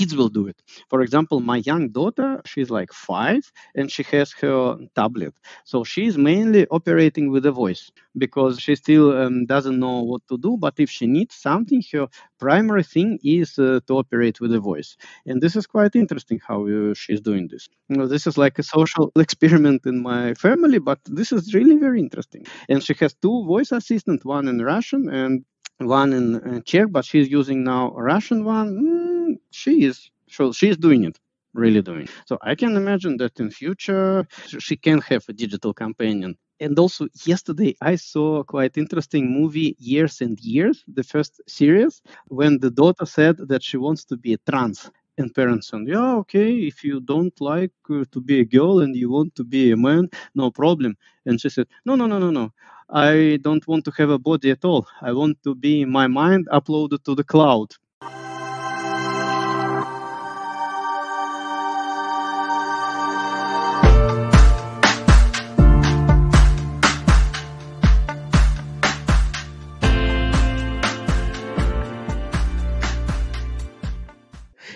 kids 0.00 0.14
will 0.16 0.32
do 0.40 0.46
it. 0.52 0.58
For 0.88 1.00
example, 1.02 1.40
my 1.40 1.58
young 1.70 1.84
daughter, 1.90 2.30
she's 2.50 2.70
like 2.70 2.92
five 2.92 3.44
and 3.74 3.86
she 3.94 4.02
has 4.14 4.32
her 4.42 4.78
tablet. 5.00 5.34
So 5.64 5.84
she's 5.84 6.16
mainly 6.16 6.66
operating 6.78 7.26
with 7.34 7.44
a 7.46 7.52
voice 7.52 7.84
because 8.16 8.54
she 8.64 8.74
still 8.76 9.06
um, 9.22 9.46
doesn't 9.46 9.78
know 9.78 9.98
what 10.10 10.22
to 10.30 10.36
do. 10.38 10.56
But 10.56 10.74
if 10.84 10.88
she 10.90 11.06
needs 11.06 11.34
something, 11.34 11.82
her 11.92 12.06
primary 12.38 12.84
thing 12.94 13.18
is 13.22 13.58
uh, 13.58 13.80
to 13.86 13.92
operate 14.02 14.40
with 14.40 14.52
a 14.54 14.60
voice. 14.60 14.96
And 15.26 15.42
this 15.42 15.54
is 15.56 15.66
quite 15.66 15.94
interesting 15.94 16.40
how 16.48 16.66
uh, 16.66 16.94
she's 16.94 17.20
doing 17.20 17.48
this. 17.52 17.68
You 17.88 17.96
know, 17.98 18.06
this 18.06 18.26
is 18.26 18.36
like 18.38 18.58
a 18.58 18.62
social 18.62 19.12
experiment 19.26 19.86
in 19.86 20.02
my 20.02 20.34
family, 20.34 20.78
but 20.78 21.00
this 21.04 21.30
is 21.32 21.54
really 21.54 21.76
very 21.76 22.00
interesting. 22.00 22.46
And 22.68 22.82
she 22.82 22.94
has 23.00 23.14
two 23.14 23.44
voice 23.46 23.70
assistants, 23.72 24.24
one 24.24 24.48
in 24.48 24.58
Russian 24.62 25.08
and 25.08 25.44
one 25.88 26.12
in 26.12 26.62
Czech, 26.64 26.88
but 26.90 27.04
she's 27.04 27.30
using 27.30 27.64
now 27.64 27.94
a 27.96 28.02
Russian 28.02 28.44
one. 28.44 28.68
Mm, 28.84 29.38
she 29.50 29.84
is 29.84 30.10
so 30.28 30.52
she's 30.52 30.76
doing 30.76 31.04
it, 31.04 31.18
really 31.54 31.82
doing. 31.82 32.02
It. 32.02 32.10
So 32.26 32.38
I 32.42 32.54
can 32.54 32.76
imagine 32.76 33.16
that 33.18 33.40
in 33.40 33.50
future 33.50 34.26
she 34.58 34.76
can 34.76 35.00
have 35.02 35.24
a 35.28 35.32
digital 35.32 35.72
companion. 35.74 36.36
And 36.60 36.78
also 36.78 37.08
yesterday 37.24 37.74
I 37.80 37.96
saw 37.96 38.40
a 38.40 38.44
quite 38.44 38.76
interesting 38.76 39.32
movie, 39.32 39.76
Years 39.78 40.20
and 40.20 40.38
Years, 40.40 40.84
the 40.86 41.02
first 41.02 41.40
series, 41.48 42.02
when 42.28 42.58
the 42.58 42.70
daughter 42.70 43.06
said 43.06 43.38
that 43.48 43.62
she 43.62 43.78
wants 43.78 44.04
to 44.06 44.16
be 44.16 44.34
a 44.34 44.38
trans 44.50 44.90
and 45.18 45.34
parents 45.34 45.68
said, 45.68 45.86
yeah 45.86 46.14
okay 46.14 46.50
if 46.70 46.82
you 46.82 47.00
don't 47.00 47.38
like 47.40 47.72
uh, 47.90 48.04
to 48.10 48.20
be 48.20 48.40
a 48.40 48.44
girl 48.44 48.80
and 48.80 48.96
you 48.96 49.10
want 49.10 49.34
to 49.34 49.44
be 49.44 49.70
a 49.70 49.76
man 49.76 50.08
no 50.34 50.50
problem 50.50 50.96
and 51.26 51.40
she 51.40 51.48
said 51.48 51.66
no 51.84 51.94
no 51.94 52.06
no 52.06 52.18
no 52.18 52.30
no 52.30 52.50
I 52.92 53.38
don't 53.42 53.66
want 53.68 53.84
to 53.86 53.92
have 53.98 54.10
a 54.10 54.18
body 54.18 54.50
at 54.50 54.64
all. 54.64 54.86
I 55.02 55.12
want 55.12 55.42
to 55.44 55.54
be 55.54 55.82
in 55.82 55.90
my 55.90 56.06
mind 56.08 56.48
uploaded 56.52 57.04
to 57.04 57.14
the 57.14 57.24
cloud. 57.24 57.72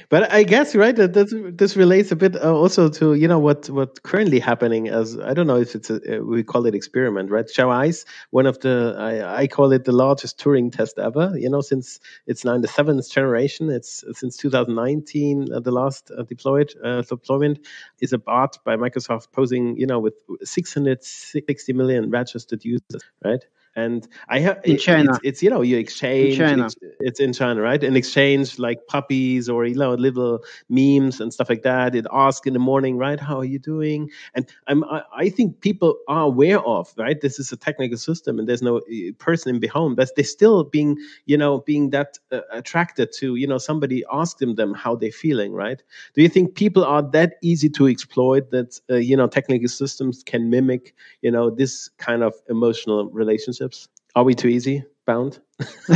But 0.09 0.31
I 0.33 0.43
guess 0.43 0.75
right 0.75 0.95
that 0.97 1.15
this, 1.15 1.35
this 1.53 1.77
relates 1.77 2.13
a 2.13 2.17
bit 2.17 2.37
uh, 2.37 2.55
also 2.55 2.89
to 2.91 3.15
you 3.15 3.29
know 3.29 3.39
what 3.39 3.69
what 3.71 4.03
currently 4.03 4.39
happening 4.39 4.89
as 4.89 5.19
I 5.19 5.35
don't 5.35 5.47
know 5.47 5.57
if 5.57 5.75
it's 5.75 5.91
a, 5.91 6.21
we 6.23 6.43
call 6.43 6.67
it 6.67 6.75
experiment 6.75 7.31
right? 7.31 7.47
XiaoIce 7.47 8.05
one 8.31 8.47
of 8.47 8.61
the 8.61 8.95
I, 8.99 9.43
I 9.43 9.47
call 9.47 9.73
it 9.73 9.85
the 9.85 9.93
largest 9.93 10.39
Turing 10.39 10.71
test 10.71 10.99
ever 10.99 11.33
you 11.37 11.49
know 11.49 11.61
since 11.61 12.01
it's 12.27 12.45
now 12.45 12.55
in 12.55 12.61
the 12.61 12.69
seventh 12.69 13.11
generation. 13.11 13.71
It's 13.71 14.05
since 14.13 14.37
2019 14.37 15.53
uh, 15.53 15.61
the 15.61 15.73
last 15.73 16.11
uh, 16.17 16.23
deployed 16.23 16.75
uh, 16.83 17.03
deployment 17.03 17.67
is 18.01 18.13
a 18.13 18.19
bot 18.19 18.59
by 18.65 18.77
Microsoft 18.77 19.33
posing 19.33 19.77
you 19.77 19.87
know 19.87 19.99
with 20.01 20.15
660 20.43 21.73
million 21.73 22.11
registered 22.11 22.65
users 22.65 23.03
right 23.25 23.45
and 23.77 24.09
I 24.29 24.41
have 24.41 24.61
in 24.65 24.79
China. 24.79 25.13
It's, 25.13 25.21
it's, 25.25 25.43
you 25.43 25.51
know 25.51 25.63
you 25.63 25.79
exchange. 25.79 26.35
In 26.35 26.49
China. 26.49 26.67
It's, 26.67 26.77
it's, 27.01 27.21
in 27.21 27.33
China, 27.33 27.61
right? 27.61 27.83
And 27.83 27.97
exchange 27.97 28.59
like 28.59 28.87
puppies 28.89 29.49
or 29.49 29.65
you 29.65 29.77
know 29.77 29.95
little 29.95 30.43
memes 30.69 31.21
and 31.21 31.33
stuff 31.33 31.49
like 31.49 31.63
that. 31.63 31.95
It 31.95 32.07
asks 32.13 32.47
in 32.47 32.53
the 32.53 32.59
morning, 32.59 32.97
right? 32.97 33.21
How 33.21 33.39
are 33.39 33.45
you 33.45 33.61
doing? 33.61 34.11
And 34.35 34.47
I'm 34.67 34.83
I, 34.85 35.03
I 35.17 35.29
think 35.29 35.61
people 35.61 35.97
are 36.09 36.23
aware 36.23 36.61
of 36.61 36.93
right. 36.99 37.21
This 37.21 37.39
is 37.39 37.53
a 37.53 37.57
technical 37.57 37.97
system, 37.97 38.41
and 38.41 38.49
there's 38.49 38.63
no 38.63 38.81
person 39.19 39.55
in 39.55 39.61
behind, 39.61 39.97
but 39.97 40.11
they're 40.17 40.25
still 40.25 40.65
being 40.65 40.99
you 41.27 41.37
know 41.37 41.61
being 41.61 41.91
that 41.91 42.19
uh, 42.33 42.41
attracted 42.51 43.13
to 43.19 43.37
you 43.37 43.47
know 43.47 43.59
somebody 43.59 44.03
asking 44.13 44.57
them 44.57 44.65
them 44.65 44.75
how 44.75 44.97
they're 44.97 45.13
feeling, 45.13 45.53
right? 45.53 45.83
Do 46.15 46.23
you 46.23 46.29
think 46.29 46.55
people 46.55 46.85
are 46.85 47.03
that 47.13 47.35
easy 47.43 47.69
to 47.71 47.87
exploit 47.87 48.51
that 48.51 48.81
uh, 48.91 48.97
you 48.97 49.17
know 49.17 49.27
technical 49.27 49.69
systems 49.69 50.23
can 50.23 50.51
mimic 50.51 50.95
you 51.23 51.31
know 51.31 51.51
this 51.51 51.89
kind 51.99 52.23
of 52.23 52.35
emotional 52.49 53.11
relationship? 53.11 53.64
Relationships? 53.65 53.89
Are 54.15 54.25
we 54.25 54.35
too 54.35 54.49
easy 54.49 54.85
bound? 55.07 55.41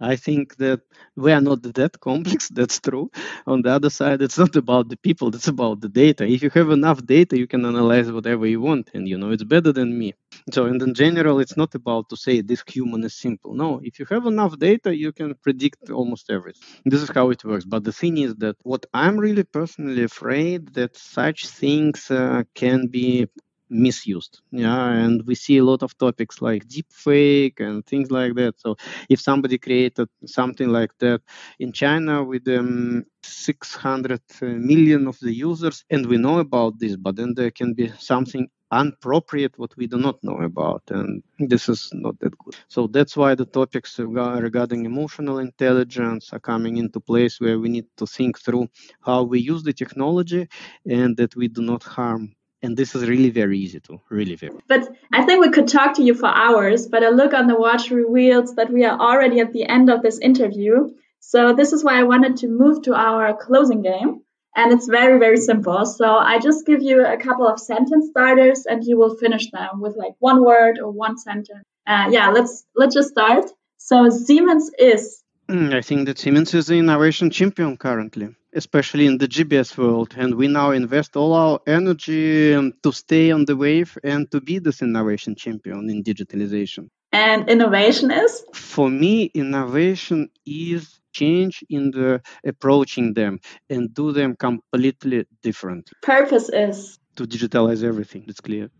I 0.00 0.16
think 0.16 0.56
that 0.56 0.80
we 1.16 1.32
are 1.32 1.40
not 1.40 1.62
that 1.62 2.00
complex. 2.00 2.48
That's 2.58 2.80
true. 2.80 3.10
On 3.46 3.62
the 3.62 3.70
other 3.70 3.90
side, 3.90 4.22
it's 4.22 4.38
not 4.38 4.56
about 4.56 4.88
the 4.88 4.96
people. 4.96 5.28
It's 5.34 5.48
about 5.48 5.80
the 5.80 5.88
data. 5.88 6.24
If 6.26 6.42
you 6.42 6.50
have 6.50 6.70
enough 6.70 7.04
data, 7.06 7.38
you 7.38 7.46
can 7.46 7.64
analyze 7.64 8.10
whatever 8.10 8.46
you 8.46 8.60
want, 8.60 8.90
and 8.94 9.06
you 9.08 9.18
know 9.18 9.30
it's 9.30 9.44
better 9.44 9.72
than 9.72 9.96
me. 9.98 10.14
So, 10.52 10.66
and 10.66 10.82
in 10.82 10.94
general, 10.94 11.40
it's 11.40 11.56
not 11.56 11.74
about 11.74 12.08
to 12.10 12.16
say 12.16 12.40
this 12.42 12.62
human 12.66 13.04
is 13.04 13.14
simple. 13.14 13.54
No, 13.54 13.80
if 13.82 13.98
you 13.98 14.06
have 14.10 14.26
enough 14.26 14.58
data, 14.58 14.90
you 14.96 15.12
can 15.12 15.34
predict 15.46 15.90
almost 15.90 16.30
everything. 16.30 16.62
This 16.84 17.02
is 17.02 17.10
how 17.14 17.30
it 17.30 17.44
works. 17.44 17.64
But 17.64 17.84
the 17.84 17.92
thing 17.92 18.18
is 18.18 18.34
that 18.36 18.56
what 18.64 18.86
I'm 18.92 19.16
really 19.18 19.44
personally 19.44 20.04
afraid 20.04 20.74
that 20.74 20.96
such 20.96 21.46
things 21.48 22.10
uh, 22.10 22.42
can 22.54 22.88
be 22.88 23.28
misused. 23.72 24.40
Yeah 24.52 24.90
and 24.92 25.22
we 25.26 25.34
see 25.34 25.58
a 25.58 25.64
lot 25.64 25.82
of 25.82 25.96
topics 25.98 26.42
like 26.42 26.68
deep 26.68 26.86
fake 26.92 27.60
and 27.60 27.84
things 27.86 28.10
like 28.10 28.34
that. 28.36 28.60
So 28.60 28.76
if 29.08 29.20
somebody 29.20 29.58
created 29.58 30.08
something 30.26 30.68
like 30.68 30.92
that 30.98 31.20
in 31.58 31.72
china 31.72 32.24
with 32.24 32.46
um, 32.48 33.04
600 33.22 34.20
million 34.42 35.06
of 35.06 35.18
the 35.20 35.32
users 35.32 35.84
and 35.90 36.06
we 36.06 36.16
know 36.18 36.38
about 36.38 36.78
this 36.78 36.96
but 36.96 37.16
then 37.16 37.34
there 37.34 37.50
can 37.50 37.74
be 37.74 37.88
something 37.98 38.48
inappropriate 38.72 39.58
what 39.58 39.76
we 39.76 39.86
do 39.86 39.98
not 39.98 40.22
know 40.22 40.38
about 40.40 40.82
and 40.90 41.22
this 41.38 41.68
is 41.68 41.90
not 41.92 42.18
that 42.20 42.36
good. 42.38 42.54
So 42.68 42.86
that's 42.86 43.16
why 43.16 43.34
the 43.34 43.44
topics 43.44 43.98
regarding 43.98 44.86
emotional 44.86 45.38
intelligence 45.38 46.32
are 46.32 46.40
coming 46.40 46.78
into 46.78 47.00
place 47.00 47.40
where 47.40 47.58
we 47.58 47.68
need 47.68 47.86
to 47.98 48.06
think 48.06 48.38
through 48.38 48.68
how 49.02 49.24
we 49.24 49.40
use 49.40 49.62
the 49.62 49.74
technology 49.74 50.48
and 50.86 51.16
that 51.18 51.36
we 51.36 51.48
do 51.48 51.62
not 51.62 51.82
harm 51.82 52.34
and 52.62 52.76
this 52.76 52.94
is 52.94 53.08
really 53.08 53.30
very 53.30 53.58
easy 53.58 53.80
to 53.80 54.00
really 54.08 54.36
very 54.36 54.54
but 54.68 54.88
i 55.12 55.22
think 55.22 55.44
we 55.44 55.50
could 55.50 55.68
talk 55.68 55.94
to 55.94 56.02
you 56.02 56.14
for 56.14 56.26
hours 56.26 56.86
but 56.86 57.02
a 57.02 57.10
look 57.10 57.34
on 57.34 57.46
the 57.46 57.56
watch 57.56 57.90
reveals 57.90 58.54
that 58.54 58.72
we 58.72 58.84
are 58.84 58.98
already 58.98 59.40
at 59.40 59.52
the 59.52 59.64
end 59.64 59.90
of 59.90 60.02
this 60.02 60.18
interview. 60.18 60.90
So 61.20 61.54
this 61.54 61.72
is 61.72 61.84
why 61.84 61.98
i 61.98 62.02
wanted 62.02 62.36
to 62.38 62.48
move 62.48 62.82
to 62.82 62.94
our 62.94 63.34
closing 63.36 63.82
game. 63.82 64.22
And 64.54 64.70
it's 64.72 64.86
very 64.86 65.18
very 65.18 65.38
simple. 65.38 65.86
So 65.86 66.06
i 66.32 66.38
just 66.38 66.66
give 66.66 66.82
you 66.82 67.04
a 67.04 67.16
couple 67.16 67.46
of 67.48 67.58
sentence 67.58 68.08
starters 68.10 68.66
and 68.66 68.84
you 68.84 68.98
will 68.98 69.16
finish 69.16 69.50
them 69.50 69.80
with 69.80 69.96
like 69.96 70.14
one 70.18 70.44
word 70.44 70.78
or 70.78 70.90
one 70.90 71.18
sentence. 71.18 71.64
Uh, 71.86 72.08
yeah 72.10 72.28
let's 72.30 72.64
let's 72.76 72.94
just 72.94 73.10
start. 73.10 73.46
So 73.78 74.10
siemens 74.10 74.70
is 74.78 75.22
mm, 75.48 75.74
i 75.74 75.82
think 75.82 76.06
that 76.06 76.18
siemens 76.18 76.54
is 76.54 76.66
the 76.66 76.78
innovation 76.84 77.30
champion 77.30 77.76
currently 77.76 78.28
especially 78.54 79.06
in 79.06 79.18
the 79.18 79.28
GBS 79.28 79.76
world. 79.76 80.14
And 80.16 80.34
we 80.34 80.48
now 80.48 80.70
invest 80.70 81.16
all 81.16 81.32
our 81.32 81.60
energy 81.66 82.54
um, 82.54 82.72
to 82.82 82.92
stay 82.92 83.30
on 83.30 83.44
the 83.44 83.56
wave 83.56 83.96
and 84.02 84.30
to 84.30 84.40
be 84.40 84.58
this 84.58 84.82
innovation 84.82 85.34
champion 85.34 85.88
in 85.90 86.02
digitalization. 86.02 86.88
And 87.12 87.48
innovation 87.48 88.10
is? 88.10 88.42
For 88.54 88.88
me, 88.88 89.24
innovation 89.34 90.30
is 90.46 91.00
change 91.12 91.62
in 91.68 91.90
the 91.90 92.22
approaching 92.44 93.12
them 93.14 93.38
and 93.68 93.92
do 93.92 94.12
them 94.12 94.34
completely 94.34 95.26
different. 95.42 95.90
Purpose 96.02 96.48
is? 96.48 96.98
To 97.16 97.26
digitalize 97.26 97.84
everything, 97.84 98.24
it's 98.28 98.40
clear. 98.40 98.70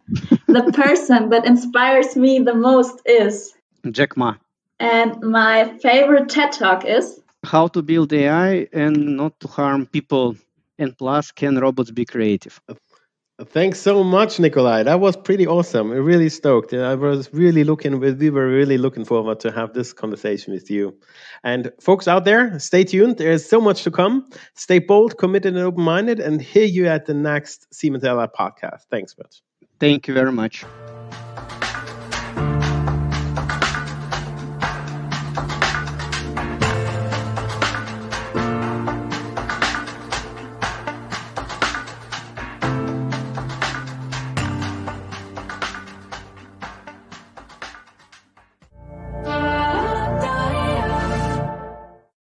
the 0.47 0.73
person 0.73 1.29
that 1.29 1.45
inspires 1.45 2.17
me 2.17 2.39
the 2.39 2.55
most 2.55 3.03
is? 3.05 3.53
Jack 3.91 4.17
Ma. 4.17 4.37
And 4.81 5.21
my 5.21 5.79
favorite 5.79 6.31
TED 6.31 6.53
Talk 6.53 6.85
is? 6.87 7.22
How 7.45 7.67
to 7.69 7.83
build 7.83 8.13
AI 8.13 8.69
and 8.73 9.17
not 9.17 9.39
to 9.41 9.49
harm 9.49 9.87
people. 9.87 10.37
And 10.79 10.97
plus, 10.97 11.33
can 11.33 11.59
robots 11.59 11.91
be 11.91 12.05
creative? 12.05 12.61
Thanks 13.47 13.81
so 13.81 14.05
much, 14.05 14.39
Nikolai. 14.39 14.85
That 14.85 15.01
was 15.01 15.17
pretty 15.17 15.47
awesome. 15.47 15.91
Really 15.91 16.29
stoked. 16.29 16.73
I 16.75 16.95
was 16.95 17.33
really 17.33 17.65
looking 17.65 17.99
we 17.99 18.31
were 18.31 18.47
really 18.47 18.79
looking 18.79 19.05
forward 19.05 19.41
to 19.41 19.51
have 19.51 19.73
this 19.73 19.93
conversation 19.93 20.53
with 20.53 20.71
you. 20.71 20.97
And 21.43 21.73
folks 21.81 22.07
out 22.07 22.25
there, 22.25 22.59
stay 22.61 22.85
tuned. 22.85 23.17
There's 23.17 23.45
so 23.49 23.61
much 23.61 23.83
to 23.85 23.91
come. 23.91 24.29
Stay 24.55 24.79
bold, 24.79 25.19
committed, 25.19 25.55
and 25.55 25.65
open-minded, 25.65 26.21
and 26.21 26.41
hear 26.41 26.67
you 26.67 26.87
at 26.87 27.07
the 27.07 27.15
next 27.15 27.73
Siemens 27.75 28.05
podcast. 28.05 28.83
Thanks 28.91 29.17
much. 29.19 29.43
Thank 29.81 30.07
you 30.07 30.15
very 30.15 30.33
much. 30.33 30.65